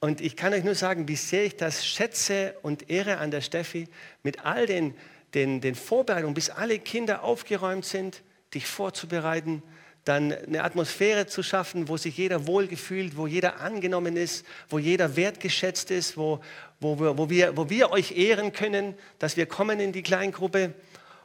[0.00, 3.40] und ich kann euch nur sagen, wie sehr ich das schätze und ehre an der
[3.40, 3.88] Steffi
[4.22, 4.94] mit all den,
[5.32, 9.62] den, den Vorbereitungen, bis alle Kinder aufgeräumt sind, dich vorzubereiten,
[10.04, 15.16] dann eine Atmosphäre zu schaffen, wo sich jeder wohlgefühlt, wo jeder angenommen ist, wo jeder
[15.16, 16.40] wertgeschätzt ist, wo,
[16.78, 20.74] wo, wir, wo, wir, wo wir euch ehren können, dass wir kommen in die Kleingruppe.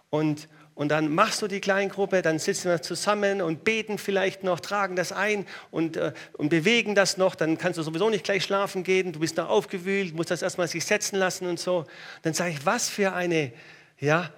[0.10, 4.60] Und, und dann machst du die Kleingruppe, dann sitzen wir zusammen und beten vielleicht noch,
[4.60, 7.36] tragen das ein und, äh, und bewegen das noch.
[7.36, 10.68] Dann kannst du sowieso nicht gleich schlafen gehen, du bist noch aufgewühlt, musst das erstmal
[10.68, 11.86] sich setzen lassen und so.
[12.24, 13.54] Dann sage ich, was für eine,
[14.00, 14.32] ja,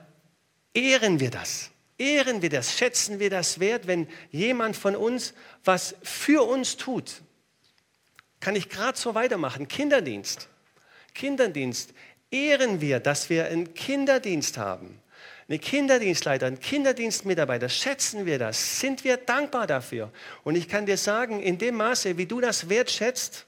[0.73, 1.71] ehren wir das?
[1.97, 7.21] Ehren wir das, schätzen wir das wert, wenn jemand von uns was für uns tut.
[8.41, 9.69] Kann ich gerade so weitermachen.
[9.69, 10.49] Kinderdienst.
[11.13, 11.93] Kinderdienst.
[12.29, 14.99] Ehren wir, dass wir einen Kinderdienst haben.
[15.47, 20.11] Eine Kinderdienstleiter, ein Kinderdienstmitarbeiter, schätzen wir das, sind wir dankbar dafür.
[20.43, 23.45] Und ich kann dir sagen, in dem Maße, wie du das wertschätzt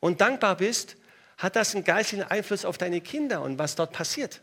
[0.00, 0.96] und dankbar bist,
[1.38, 4.42] hat das einen geistlichen Einfluss auf deine Kinder und was dort passiert.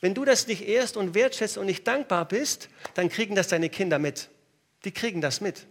[0.00, 3.68] Wenn du das nicht ehrst und wertschätzt und nicht dankbar bist, dann kriegen das deine
[3.68, 4.30] Kinder mit.
[4.84, 5.66] Die kriegen das mit.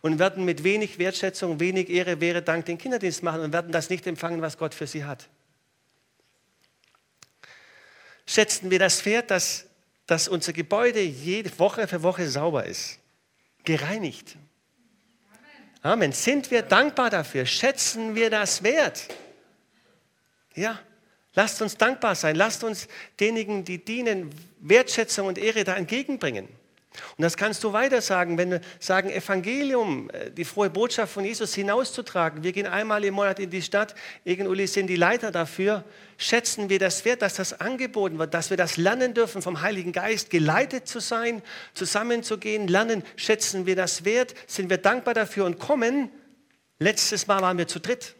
[0.00, 3.88] Und werden mit wenig Wertschätzung, wenig Ehre, wäre Dank den Kinderdienst machen und werden das
[3.88, 5.28] nicht empfangen, was Gott für sie hat.
[8.26, 9.66] Schätzen wir das wert, dass,
[10.06, 12.98] dass unser Gebäude jede Woche für Woche sauber ist,
[13.64, 14.36] gereinigt.
[15.82, 16.12] Amen.
[16.12, 17.44] Sind wir dankbar dafür?
[17.44, 19.08] Schätzen wir das wert?
[20.54, 20.78] Ja.
[21.34, 22.36] Lasst uns dankbar sein.
[22.36, 24.30] Lasst uns denjenigen, die dienen,
[24.60, 26.48] Wertschätzung und Ehre da entgegenbringen.
[27.16, 31.24] Und das kannst du weiter sagen, wenn wir sagen, Evangelium, äh, die frohe Botschaft von
[31.24, 32.42] Jesus hinauszutragen.
[32.42, 35.84] Wir gehen einmal im Monat in die Stadt, Egen Uli sind die Leiter dafür.
[36.18, 39.92] Schätzen wir das wert, dass das angeboten wird, dass wir das lernen dürfen, vom Heiligen
[39.92, 41.42] Geist geleitet zu sein,
[41.74, 43.02] zusammenzugehen, lernen.
[43.16, 46.10] Schätzen wir das wert, sind wir dankbar dafür und kommen.
[46.78, 48.14] Letztes Mal waren wir zu dritt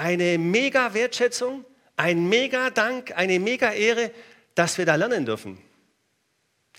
[0.00, 1.64] eine mega Wertschätzung,
[1.96, 4.10] ein mega Dank, eine mega Ehre,
[4.54, 5.58] dass wir da lernen dürfen.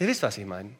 [0.02, 0.76] Ihr wisst, was ich meine.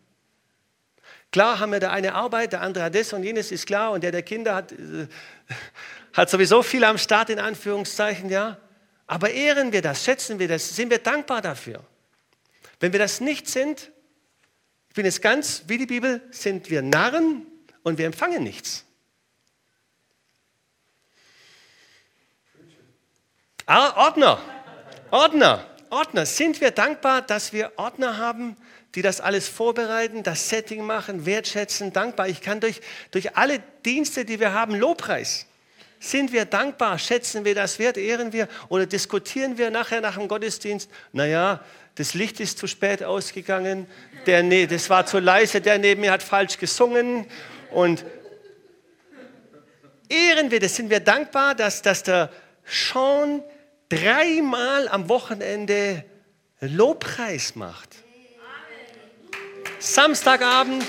[1.32, 3.92] Klar haben wir da eine Arbeit, der andere hat das und jenes, ist klar.
[3.92, 5.08] Und der, der Kinder hat, äh,
[6.14, 8.58] hat sowieso viel am Start, in Anführungszeichen, ja.
[9.06, 11.84] Aber ehren wir das, schätzen wir das, sind wir dankbar dafür.
[12.80, 13.92] Wenn wir das nicht sind,
[14.90, 17.46] ich bin jetzt ganz wie die Bibel, sind wir Narren
[17.84, 18.86] und wir empfangen nichts.
[23.68, 24.42] Ah, Ordner,
[25.12, 26.26] Ordner, Ordner.
[26.26, 28.58] Sind wir dankbar, dass wir Ordner haben,
[28.96, 32.28] die das alles vorbereiten, das Setting machen, wertschätzen, dankbar.
[32.28, 35.48] Ich kann durch, durch alle Dienste, die wir haben, Lobpreis.
[36.00, 36.98] Sind wir dankbar?
[36.98, 37.96] Schätzen wir das wert?
[37.96, 38.48] Ehren wir?
[38.70, 40.90] Oder diskutieren wir nachher nach dem Gottesdienst?
[41.14, 41.64] Naja,
[41.96, 43.86] das Licht ist zu spät ausgegangen,
[44.26, 47.28] der, nee, das war zu leise, der neben mir hat falsch gesungen.
[47.70, 48.04] Und
[50.10, 50.76] ehren wir das?
[50.76, 52.32] Sind wir dankbar, dass, dass der
[52.66, 53.44] Sean
[53.90, 56.04] dreimal am Wochenende
[56.62, 57.90] Lobpreis macht?
[59.82, 60.86] Samstagabend,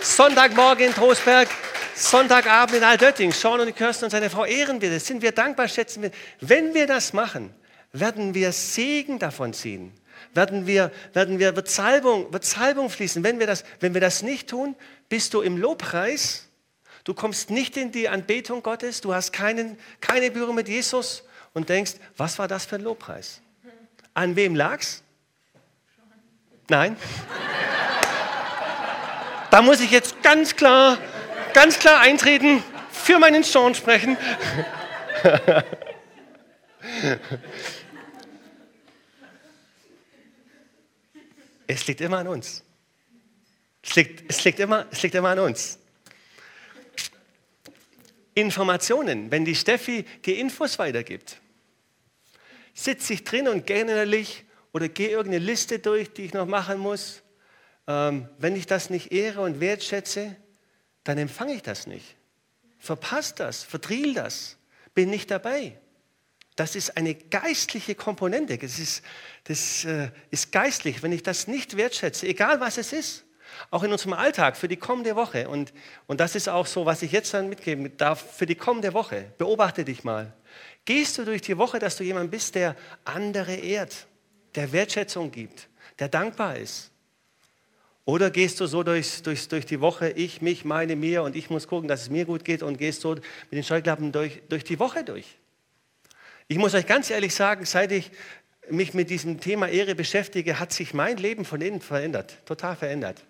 [0.00, 1.48] Sonntagmorgen in Trostberg,
[1.94, 3.30] Sonntagabend in Altötting.
[3.30, 5.06] Sean und Kirsten und seine Frau ehren wir das.
[5.06, 6.10] Sind wir dankbar, schätzen wir.
[6.40, 7.54] Wenn wir das machen,
[7.92, 9.92] werden wir Segen davon ziehen.
[10.34, 13.22] Werden wir, werden wir, wird, Salbung, wird Salbung fließen.
[13.22, 14.74] Wenn wir, das, wenn wir das nicht tun,
[15.08, 16.48] bist du im Lobpreis.
[17.04, 19.02] Du kommst nicht in die Anbetung Gottes.
[19.02, 23.40] Du hast keinen, keine Berührung mit Jesus und denkst, was war das für ein Lobpreis?
[24.14, 25.04] An wem lag's?
[26.68, 26.96] Nein.
[29.52, 30.98] Da muss ich jetzt ganz klar
[31.52, 34.16] ganz klar eintreten, für meinen Sean sprechen.
[41.66, 42.62] es liegt immer an uns.
[43.82, 45.78] Es liegt, es, liegt immer, es liegt immer an uns.
[48.34, 51.36] Informationen, wenn die Steffi die Infos weitergibt,
[52.72, 56.78] sitze ich drin und gehe innerlich oder gehe irgendeine Liste durch, die ich noch machen
[56.78, 57.20] muss.
[57.86, 60.36] Ähm, wenn ich das nicht ehre und wertschätze,
[61.04, 62.16] dann empfange ich das nicht.
[62.78, 64.56] Verpasst das, verdrill das,
[64.94, 65.78] bin nicht dabei.
[66.56, 68.58] Das ist eine geistliche Komponente.
[68.58, 69.02] Das ist,
[69.44, 73.24] das äh, ist geistlich, wenn ich das nicht wertschätze, egal was es ist.
[73.70, 75.48] Auch in unserem Alltag für die kommende Woche.
[75.48, 75.72] Und,
[76.06, 79.32] und das ist auch so, was ich jetzt dann mitgeben darf für die kommende Woche.
[79.38, 80.32] Beobachte dich mal.
[80.84, 84.06] Gehst du durch die Woche, dass du jemand bist, der andere ehrt,
[84.54, 85.68] der Wertschätzung gibt,
[85.98, 86.91] der dankbar ist,
[88.04, 91.50] oder gehst du so durchs, durchs, durch die Woche, ich, mich, meine, mir und ich
[91.50, 94.64] muss gucken, dass es mir gut geht und gehst so mit den Scheuklappen durch, durch
[94.64, 95.38] die Woche durch?
[96.48, 98.10] Ich muss euch ganz ehrlich sagen, seit ich
[98.68, 103.22] mich mit diesem Thema Ehre beschäftige, hat sich mein Leben von innen verändert, total verändert.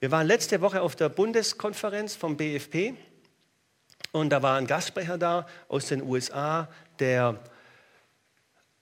[0.00, 2.94] Wir waren letzte Woche auf der Bundeskonferenz vom BFP
[4.12, 7.38] und da war ein Gastsprecher da aus den USA, der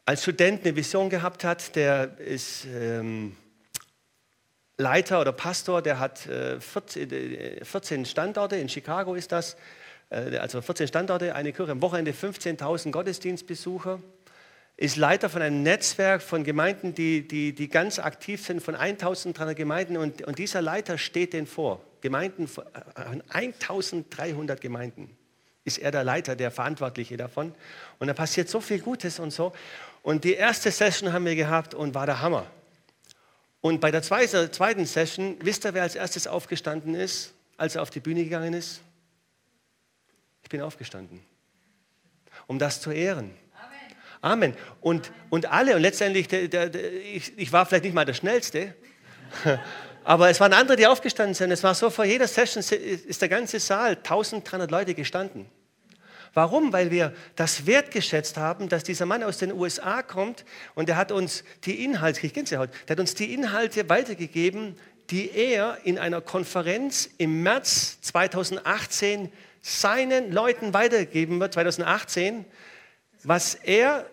[0.06, 2.66] als Student eine Vision gehabt hat, der ist...
[2.66, 3.36] Ähm,
[4.76, 9.56] Leiter oder Pastor, der hat 14 äh, Standorte, in Chicago ist das,
[10.10, 14.00] äh, also 14 Standorte, eine Kirche, am Wochenende 15.000 Gottesdienstbesucher,
[14.76, 19.54] ist Leiter von einem Netzwerk von Gemeinden, die, die, die ganz aktiv sind, von 1.300
[19.54, 21.80] Gemeinden und, und dieser Leiter steht denen vor.
[22.00, 25.16] Gemeinden, 1.300 äh, Gemeinden
[25.64, 27.54] ist er der Leiter, der Verantwortliche davon.
[27.98, 29.52] Und da passiert so viel Gutes und so.
[30.02, 32.46] Und die erste Session haben wir gehabt und war der Hammer.
[33.64, 37.88] Und bei der zweiten Session, wisst ihr, wer als erstes aufgestanden ist, als er auf
[37.88, 38.82] die Bühne gegangen ist?
[40.42, 41.24] Ich bin aufgestanden,
[42.46, 43.34] um das zu ehren.
[44.20, 44.52] Amen.
[44.52, 44.56] Amen.
[44.82, 48.12] Und, und alle, und letztendlich, der, der, der, ich, ich war vielleicht nicht mal der
[48.12, 48.74] Schnellste,
[50.04, 51.50] aber es waren andere, die aufgestanden sind.
[51.50, 55.46] Es war so, vor jeder Session ist der ganze Saal, 1300 Leute gestanden.
[56.34, 56.72] Warum?
[56.72, 60.44] Weil wir das wertgeschätzt haben, dass dieser Mann aus den USA kommt
[60.74, 64.76] und er hat uns die Inhalte, ich Gänsehaut, der hat uns die Inhalte weitergegeben,
[65.10, 69.30] die er in einer Konferenz im März 2018
[69.62, 72.44] seinen Leuten weitergeben wird, 2018,
[73.22, 74.10] was er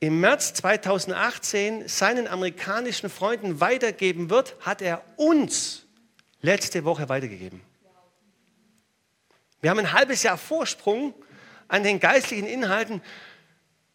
[0.00, 5.86] im März 2018 seinen amerikanischen Freunden weitergeben wird, hat er uns
[6.40, 7.60] letzte Woche weitergegeben.
[9.60, 11.14] Wir haben ein halbes Jahr Vorsprung
[11.72, 13.00] an den geistlichen Inhalten.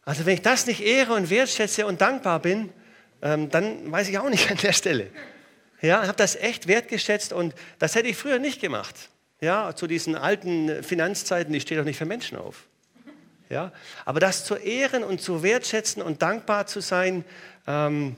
[0.03, 2.71] Also wenn ich das nicht ehre und wertschätze und dankbar bin,
[3.21, 5.11] ähm, dann weiß ich auch nicht an der Stelle.
[5.79, 8.95] Ja, ich habe das echt wertgeschätzt und das hätte ich früher nicht gemacht.
[9.41, 12.65] Ja, zu diesen alten Finanzzeiten, die steht doch nicht für Menschen auf.
[13.49, 13.71] Ja,
[14.05, 17.23] aber das zu ehren und zu wertschätzen und dankbar zu sein,
[17.67, 18.15] ähm,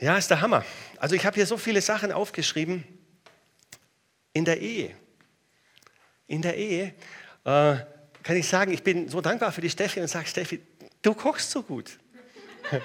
[0.00, 0.64] ja, ist der Hammer.
[0.96, 2.84] Also ich habe hier so viele Sachen aufgeschrieben.
[4.32, 4.90] In der Ehe.
[6.26, 6.94] In der Ehe
[7.44, 7.76] äh,
[8.22, 10.60] kann ich sagen, ich bin so dankbar für die Steffi und sage, Steffi,
[11.02, 11.98] du kochst so gut.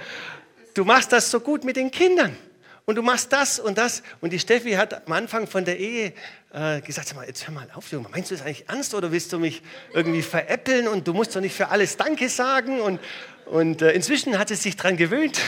[0.76, 2.38] Du machst das so gut mit den Kindern.
[2.86, 4.02] Und du machst das und das.
[4.22, 6.14] Und die Steffi hat am Anfang von der Ehe
[6.54, 9.12] äh, gesagt, sag mal, jetzt hör mal auf, Junge, meinst du das eigentlich ernst oder
[9.12, 9.62] willst du mich
[9.94, 12.80] irgendwie veräppeln und du musst doch nicht für alles Danke sagen?
[12.80, 13.00] Und,
[13.46, 15.40] und äh, inzwischen hat sie sich daran gewöhnt.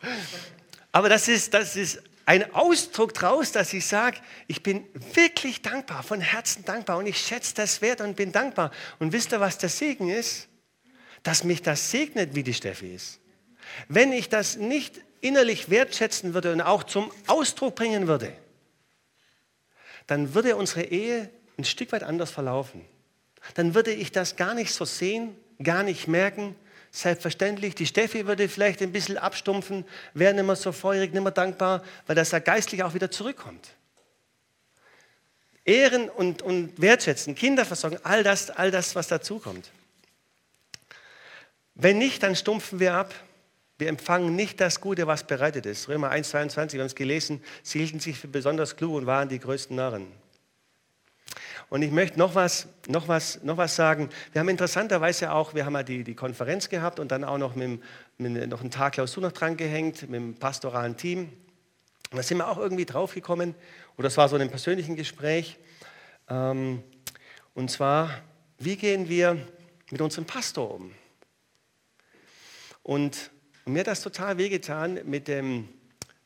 [0.92, 4.18] Aber das ist, das ist ein Ausdruck daraus, dass ich sage,
[4.48, 8.72] ich bin wirklich dankbar, von Herzen dankbar und ich schätze das wert und bin dankbar.
[8.98, 10.48] Und wisst ihr, was der Segen ist?
[11.22, 13.20] Dass mich das segnet, wie die Steffi ist.
[13.88, 18.32] Wenn ich das nicht innerlich wertschätzen würde und auch zum Ausdruck bringen würde,
[20.08, 22.84] dann würde unsere Ehe ein Stück weit anders verlaufen.
[23.54, 26.56] Dann würde ich das gar nicht so sehen, gar nicht merken.
[26.96, 29.84] Selbstverständlich, die Steffi würde vielleicht ein bisschen abstumpfen,
[30.14, 33.68] wäre nicht mehr so feurig, nicht mehr dankbar, weil das ja geistlich auch wieder zurückkommt.
[35.66, 39.70] Ehren und, und wertschätzen, Kinderversorgung, all das, all das, was dazukommt.
[41.74, 43.14] Wenn nicht, dann stumpfen wir ab.
[43.76, 45.90] Wir empfangen nicht das Gute, was bereitet ist.
[45.90, 49.28] Römer 1, 22, wir haben es gelesen, sie hielten sich für besonders klug und waren
[49.28, 50.06] die größten Narren.
[51.68, 54.08] Und ich möchte noch was, noch was, noch was sagen.
[54.32, 57.56] Wir haben interessanterweise auch, wir haben ja die, die Konferenz gehabt und dann auch noch,
[57.56, 57.80] mit,
[58.18, 61.32] mit noch einen Tag Klausur noch dran gehängt, mit dem pastoralen Team.
[62.12, 63.56] Und da sind wir auch irgendwie draufgekommen,
[63.96, 65.58] oder das war so ein persönlichen Gespräch.
[66.28, 66.84] Ähm,
[67.54, 68.10] und zwar,
[68.58, 69.36] wie gehen wir
[69.90, 70.92] mit unserem Pastor um?
[72.84, 73.32] Und,
[73.64, 75.68] und mir hat das total wehgetan mit dem,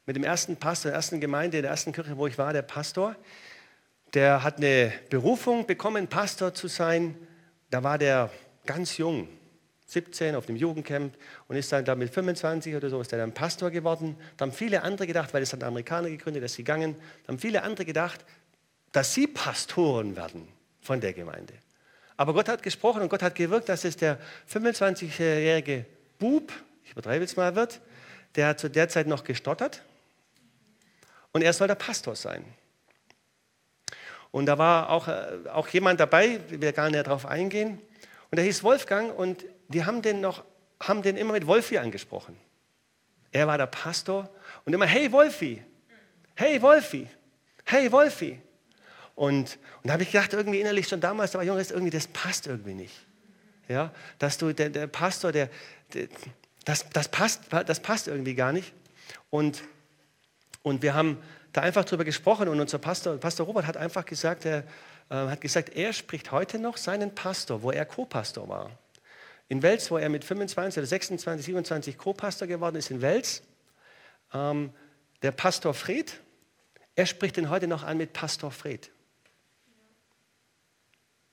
[0.05, 3.17] mit dem ersten Pastor, der ersten Gemeinde, der ersten Kirche, wo ich war, der Pastor.
[4.15, 7.15] Der hat eine Berufung bekommen, Pastor zu sein.
[7.71, 8.31] Da war der
[8.67, 9.29] ganz jung,
[9.87, 11.17] 17 auf dem Jugendcamp
[11.49, 14.17] und ist dann da mit 25 oder so ist er dann Pastor geworden.
[14.37, 17.39] Da haben viele andere gedacht, weil es hat Amerikaner gegründet, dass sie gegangen, da haben
[17.39, 18.25] viele andere gedacht,
[18.93, 20.49] dass sie Pastoren werden
[20.81, 21.55] von der Gemeinde.
[22.17, 24.19] Aber Gott hat gesprochen und Gott hat gewirkt, dass es der
[24.53, 25.87] 25-jährige
[26.19, 26.53] Bub,
[26.85, 27.81] ich übertreibe jetzt mal, wird,
[28.37, 29.83] der hat zu der Zeit noch gestottert
[31.33, 32.45] und er soll der Pastor sein.
[34.31, 37.81] Und da war auch, äh, auch jemand dabei, ich will gar nicht darauf eingehen,
[38.31, 40.45] und der hieß Wolfgang und die haben den, noch,
[40.81, 42.37] haben den immer mit Wolfi angesprochen.
[43.33, 44.31] Er war der Pastor
[44.65, 45.63] und immer, hey Wolfi,
[46.37, 47.09] hey Wolfi,
[47.65, 48.41] hey Wolfi.
[49.17, 52.07] Und, und da habe ich gedacht, irgendwie innerlich schon damals, da war Junge, irgendwie, das
[52.07, 52.95] passt irgendwie nicht.
[53.69, 55.49] Ja, dass du, der, der Pastor, der,
[56.65, 58.73] das, das, passt, das passt irgendwie gar nicht.
[59.29, 59.63] Und,
[60.63, 61.23] und wir haben
[61.53, 64.65] da einfach drüber gesprochen und unser Pastor, Pastor Robert hat einfach gesagt, er,
[65.09, 68.71] äh, hat gesagt, er spricht heute noch seinen Pastor, wo er Co-Pastor war.
[69.49, 73.43] In Wels, wo er mit 25 oder 26, 27 Co-Pastor geworden ist, in Wels,
[74.33, 74.73] ähm,
[75.23, 76.21] der Pastor Fred,
[76.95, 78.91] er spricht ihn heute noch an mit Pastor Fred.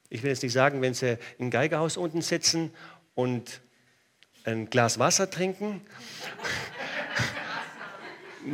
[0.09, 2.73] Ich will jetzt nicht sagen, wenn sie im Geigerhaus unten sitzen
[3.13, 3.61] und
[4.45, 5.81] ein Glas Wasser trinken.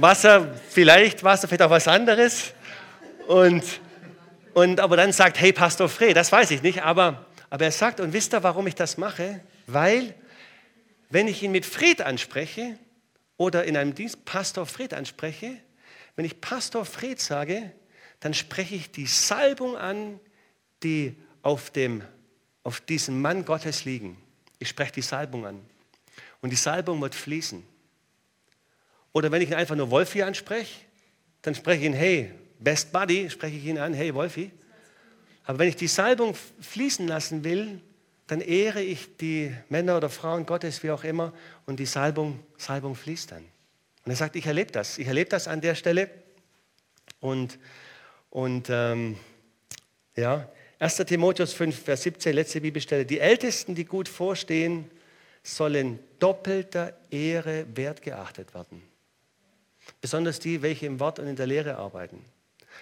[0.01, 2.53] Wasser, vielleicht Wasser, vielleicht auch was anderes.
[3.27, 3.63] Und,
[4.53, 7.99] und aber dann sagt, hey Pastor Fred, das weiß ich nicht, aber, aber er sagt,
[7.99, 9.41] und wisst ihr, warum ich das mache?
[9.67, 10.13] Weil,
[11.09, 12.77] wenn ich ihn mit Fred anspreche
[13.37, 15.57] oder in einem Dienst Pastor Fred anspreche,
[16.15, 17.71] wenn ich Pastor Fred sage,
[18.19, 20.19] dann spreche ich die Salbung an,
[20.83, 22.03] die auf, dem,
[22.63, 24.17] auf diesem Mann Gottes liegen.
[24.59, 25.61] Ich spreche die Salbung an.
[26.41, 27.63] Und die Salbung wird fließen.
[29.13, 30.81] Oder wenn ich ihn einfach nur Wolfi anspreche,
[31.43, 34.51] dann spreche ich ihn, hey, Best Buddy, spreche ich ihn an, hey Wolfi.
[35.45, 37.81] Aber wenn ich die Salbung fließen lassen will,
[38.27, 41.33] dann ehre ich die Männer oder Frauen Gottes, wie auch immer,
[41.65, 43.43] und die Salbung, Salbung fließt dann.
[44.05, 44.97] Und er sagt, ich erlebe das.
[44.97, 46.09] Ich erlebe das an der Stelle.
[47.19, 47.59] Und,
[48.29, 49.17] und ähm,
[50.15, 50.49] ja,
[50.79, 50.97] 1.
[50.97, 53.05] Timotheus 5, Vers 17, letzte Bibelstelle.
[53.05, 54.89] Die Ältesten, die gut vorstehen,
[55.41, 58.81] sollen doppelter Ehre wertgeachtet werden.
[60.01, 62.23] Besonders die, welche im Wort und in der Lehre arbeiten.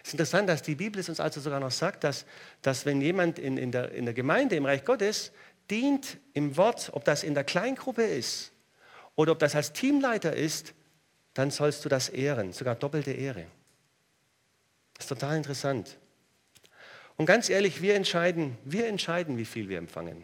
[0.01, 2.25] Es ist interessant, dass die Bibel es uns also sogar noch sagt, dass,
[2.61, 5.31] dass wenn jemand in, in, der, in der Gemeinde, im Reich Gottes,
[5.69, 8.51] dient im Wort, ob das in der Kleingruppe ist
[9.15, 10.73] oder ob das als Teamleiter ist,
[11.33, 13.45] dann sollst du das ehren, sogar doppelte Ehre.
[14.93, 15.97] Das ist total interessant.
[17.17, 20.23] Und ganz ehrlich, wir entscheiden, wir entscheiden, wie viel wir empfangen.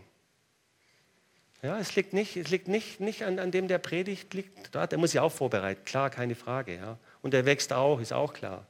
[1.64, 4.91] Ja, es liegt nicht, es liegt nicht, nicht an, an dem, der predigt, liegt dort.
[4.91, 6.76] Der muss ja auch vorbereiten, klar, keine Frage.
[6.76, 6.97] Ja.
[7.22, 8.66] Und der wächst auch, ist auch klar.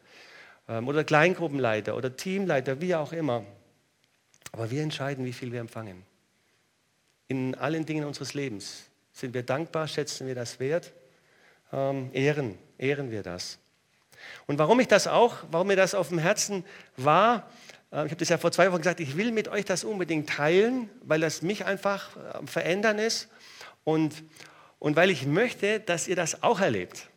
[0.70, 3.44] Ähm, oder Kleingruppenleiter oder Teamleiter, wie auch immer.
[4.52, 6.04] Aber wir entscheiden, wie viel wir empfangen.
[7.28, 8.90] In allen Dingen unseres Lebens.
[9.12, 10.94] Sind wir dankbar, schätzen wir das wert,
[11.74, 13.60] ähm, ehren, ehren wir das.
[14.46, 16.64] Und warum ich das auch, warum mir das auf dem Herzen
[16.96, 17.50] war,
[17.92, 20.90] ich habe das ja vor zwei Wochen gesagt, ich will mit euch das unbedingt teilen,
[21.04, 23.30] weil das mich einfach äh, verändern ist
[23.86, 24.24] und,
[24.80, 27.10] und weil ich möchte, dass ihr das auch erlebt.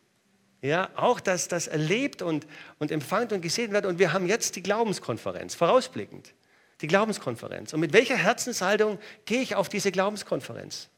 [0.63, 2.47] Ja, auch dass das erlebt und,
[2.79, 3.87] und empfangt und gesehen wird.
[3.87, 6.35] Und wir haben jetzt die Glaubenskonferenz, vorausblickend.
[6.83, 7.73] Die Glaubenskonferenz.
[7.73, 10.89] Und mit welcher Herzenshaltung gehe ich auf diese Glaubenskonferenz?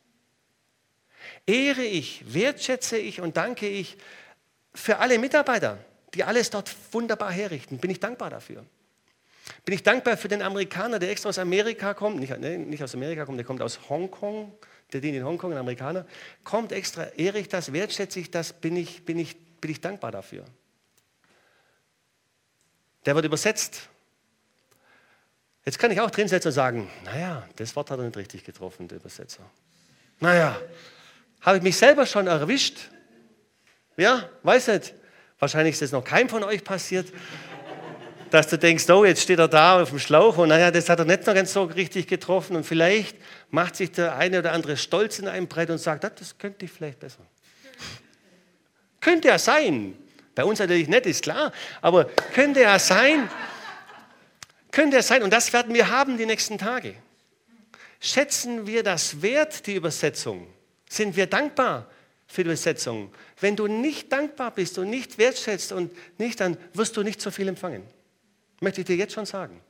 [1.46, 3.96] Ehre ich, wertschätze ich und danke ich
[4.74, 5.78] für alle Mitarbeiter,
[6.14, 7.78] die alles dort wunderbar herrichten.
[7.78, 8.64] Bin ich dankbar dafür.
[9.64, 12.94] Bin ich dankbar für den Amerikaner, der extra aus Amerika kommt, nicht, nee, nicht aus
[12.94, 14.52] Amerika kommt, der kommt aus Hongkong,
[14.92, 16.06] der dient in Hongkong, ein Amerikaner,
[16.44, 20.10] kommt extra, ehre ich das, wertschätze ich das, bin ich, bin ich, bin ich dankbar
[20.10, 20.44] dafür.
[23.06, 23.88] Der wird übersetzt.
[25.64, 28.44] Jetzt kann ich auch drin setzen und sagen, naja, das Wort hat er nicht richtig
[28.44, 29.48] getroffen, der Übersetzer.
[30.18, 30.60] Naja,
[31.40, 32.90] habe ich mich selber schon erwischt?
[33.96, 34.94] Ja, weiß nicht.
[35.38, 37.12] Wahrscheinlich ist das noch keinem von euch passiert,
[38.32, 40.98] dass du denkst, oh, jetzt steht er da auf dem Schlauch und naja, das hat
[40.98, 43.14] er nicht noch ganz so richtig getroffen und vielleicht
[43.50, 46.72] macht sich der eine oder andere stolz in einem Brett und sagt, das könnte ich
[46.72, 47.20] vielleicht besser.
[49.00, 49.98] könnte ja sein.
[50.34, 51.52] Bei uns natürlich nicht, ist klar,
[51.82, 53.28] aber könnte ja sein.
[54.70, 56.94] Könnte ja sein und das werden wir haben die nächsten Tage.
[58.00, 60.46] Schätzen wir das wert, die Übersetzung?
[60.88, 61.86] Sind wir dankbar
[62.26, 63.12] für die Übersetzung?
[63.38, 67.30] Wenn du nicht dankbar bist und nicht wertschätzt und nicht, dann wirst du nicht so
[67.30, 67.82] viel empfangen.
[68.62, 69.60] Möchte ich dir jetzt schon sagen.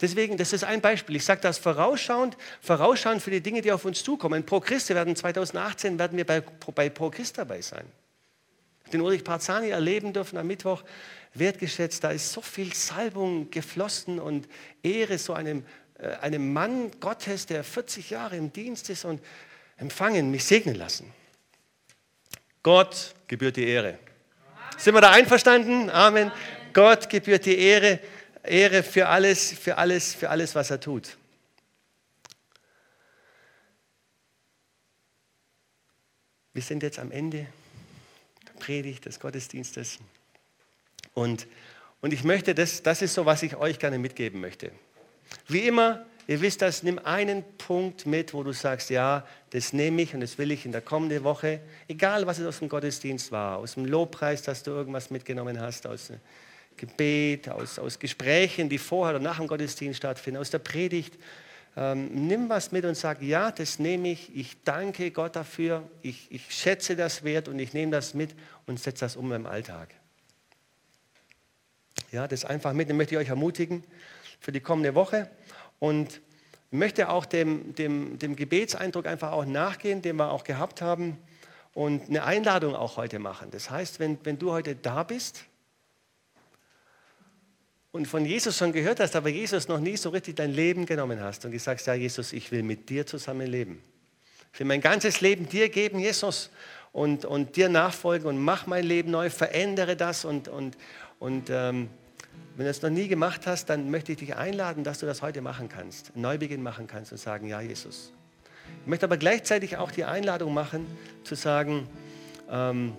[0.00, 1.16] Deswegen, das ist ein Beispiel.
[1.16, 4.44] Ich sage das vorausschauend, vorausschauend für die Dinge, die auf uns zukommen.
[4.44, 6.42] Pro Christi werden 2018 werden wir bei,
[6.74, 7.84] bei Pro Christ dabei sein.
[8.92, 10.82] Den Ulrich Parzani erleben dürfen am Mittwoch
[11.34, 12.02] wertgeschätzt.
[12.02, 14.48] Da ist so viel Salbung geflossen und
[14.82, 15.64] Ehre so einem,
[15.98, 19.22] äh, einem Mann Gottes, der 40 Jahre im Dienst ist und
[19.76, 21.10] empfangen, mich segnen lassen.
[22.64, 23.90] Gott gebührt die Ehre.
[23.90, 24.78] Amen.
[24.78, 25.88] Sind wir da einverstanden?
[25.88, 26.30] Amen.
[26.30, 26.61] Amen.
[26.72, 27.98] Gott gebührt die Ehre,
[28.42, 31.16] Ehre für alles, für alles, für alles, was er tut.
[36.54, 37.46] Wir sind jetzt am Ende
[38.46, 39.98] der Predigt des Gottesdienstes.
[41.14, 41.46] Und,
[42.00, 44.70] und ich möchte, das, das ist so, was ich euch gerne mitgeben möchte.
[45.48, 50.02] Wie immer, ihr wisst das, nimm einen Punkt mit, wo du sagst, ja, das nehme
[50.02, 53.32] ich und das will ich in der kommenden Woche, egal was es aus dem Gottesdienst
[53.32, 56.12] war, aus dem Lobpreis, dass du irgendwas mitgenommen hast, aus
[56.76, 61.18] Gebet, aus, aus Gesprächen, die vorher oder nach dem Gottesdienst stattfinden, aus der Predigt.
[61.76, 66.30] Ähm, nimm was mit und sag, ja, das nehme ich, ich danke Gott dafür, ich,
[66.30, 68.34] ich schätze das wert und ich nehme das mit
[68.66, 69.94] und setze das um im Alltag.
[72.10, 73.84] Ja, das einfach mit, möchte ich euch ermutigen
[74.38, 75.30] für die kommende Woche.
[75.78, 76.20] Und
[76.72, 81.18] möchte auch dem, dem, dem Gebetseindruck einfach auch nachgehen, den wir auch gehabt haben
[81.74, 83.50] und eine Einladung auch heute machen.
[83.50, 85.44] Das heißt, wenn, wenn du heute da bist
[87.92, 91.20] und von Jesus schon gehört hast, aber Jesus noch nie so richtig dein Leben genommen
[91.20, 93.82] hast und du sagst, ja Jesus, ich will mit dir zusammen leben.
[94.52, 96.50] Ich will mein ganzes Leben dir geben, Jesus,
[96.92, 100.76] und, und dir nachfolgen und mach mein Leben neu, verändere das und, und,
[101.18, 101.88] und ähm,
[102.56, 105.22] wenn du das noch nie gemacht hast, dann möchte ich dich einladen, dass du das
[105.22, 108.12] heute machen kannst, einen Neubeginn machen kannst und sagen, ja Jesus.
[108.82, 110.86] Ich möchte aber gleichzeitig auch die Einladung machen,
[111.24, 111.88] zu sagen,
[112.50, 112.94] ähm,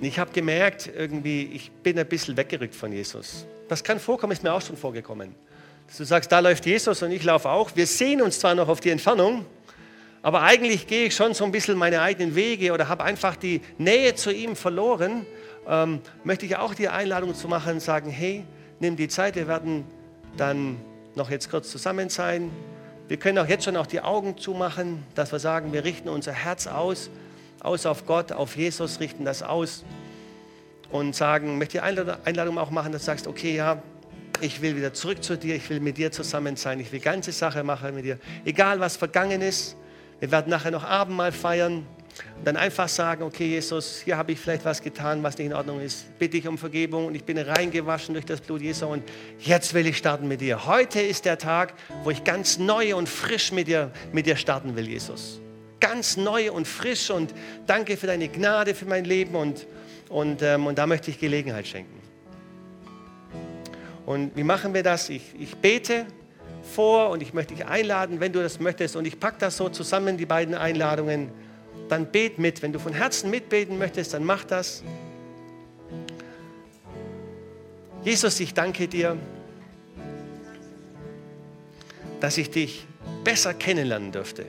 [0.00, 3.46] ich habe gemerkt, irgendwie, ich bin ein bisschen weggerückt von Jesus.
[3.68, 5.34] Das kann vorkommen, ist mir auch schon vorgekommen.
[5.86, 7.70] Dass du sagst, da läuft Jesus und ich laufe auch.
[7.74, 9.44] Wir sehen uns zwar noch auf die Entfernung,
[10.22, 13.60] aber eigentlich gehe ich schon so ein bisschen meine eigenen Wege oder habe einfach die
[13.78, 15.26] Nähe zu ihm verloren
[15.68, 18.44] ähm, möchte ich auch die Einladung zu machen, sagen, hey,
[18.80, 19.84] nimm die Zeit, wir werden
[20.36, 20.76] dann
[21.14, 22.50] noch jetzt kurz zusammen sein.
[23.08, 26.32] Wir können auch jetzt schon auch die Augen zumachen, dass wir sagen, wir richten unser
[26.32, 27.10] Herz aus,
[27.60, 29.84] aus auf Gott, auf Jesus, richten das aus
[30.94, 33.82] und sagen, möchte die Einladung auch machen, dass du sagst, okay, ja,
[34.40, 37.32] ich will wieder zurück zu dir, ich will mit dir zusammen sein, ich will ganze
[37.32, 38.16] Sache machen mit dir.
[38.44, 39.76] Egal was vergangen ist,
[40.20, 41.84] wir werden nachher noch Abendmahl feiern.
[42.38, 45.54] Und dann einfach sagen, okay Jesus, hier habe ich vielleicht was getan, was nicht in
[45.54, 46.16] Ordnung ist.
[46.20, 49.02] Bitte ich um Vergebung und ich bin reingewaschen durch das Blut Jesu und
[49.40, 50.64] jetzt will ich starten mit dir.
[50.64, 51.74] Heute ist der Tag,
[52.04, 55.40] wo ich ganz neu und frisch mit dir, mit dir starten will, Jesus.
[55.80, 57.34] Ganz neu und frisch und
[57.66, 59.66] danke für deine Gnade, für mein Leben und,
[60.14, 62.00] und, ähm, und da möchte ich Gelegenheit schenken.
[64.06, 65.08] Und wie machen wir das?
[65.08, 66.06] Ich, ich bete
[66.62, 68.94] vor und ich möchte dich einladen, wenn du das möchtest.
[68.94, 71.32] Und ich packe das so zusammen, die beiden Einladungen
[71.88, 72.62] dann bet mit.
[72.62, 74.84] Wenn du von Herzen mitbeten möchtest, dann mach das.
[78.04, 79.16] Jesus, ich danke dir,
[82.20, 82.86] dass ich dich
[83.24, 84.46] besser kennenlernen dürfte.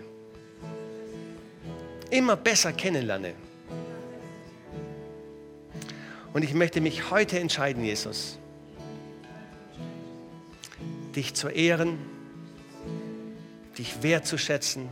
[2.12, 3.34] Immer besser kennenlerne.
[6.36, 8.38] Und ich möchte mich heute entscheiden, Jesus,
[11.16, 11.98] dich zu ehren,
[13.78, 14.90] dich wertzuschätzen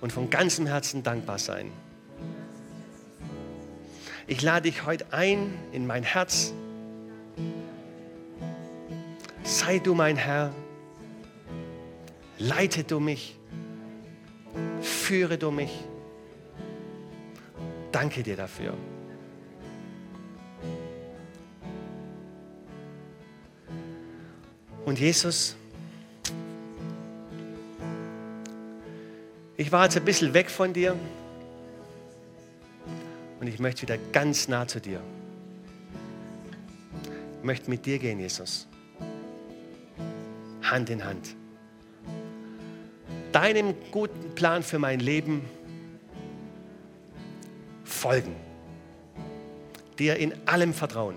[0.00, 1.70] und von ganzem Herzen dankbar sein.
[4.26, 6.52] Ich lade dich heute ein in mein Herz.
[9.44, 10.52] Sei du mein Herr.
[12.38, 13.38] Leite du mich.
[14.80, 15.70] Führe du mich.
[17.92, 18.76] Danke dir dafür.
[24.94, 25.56] Und Jesus,
[29.56, 30.96] Ich war jetzt ein bisschen weg von dir
[33.40, 35.00] und ich möchte wieder ganz nah zu dir.
[37.38, 38.68] Ich möchte mit dir gehen, Jesus.
[40.62, 41.36] Hand in Hand.
[43.32, 45.42] Deinem guten Plan für mein Leben
[47.84, 48.36] folgen.
[49.98, 51.16] Dir in allem vertrauen.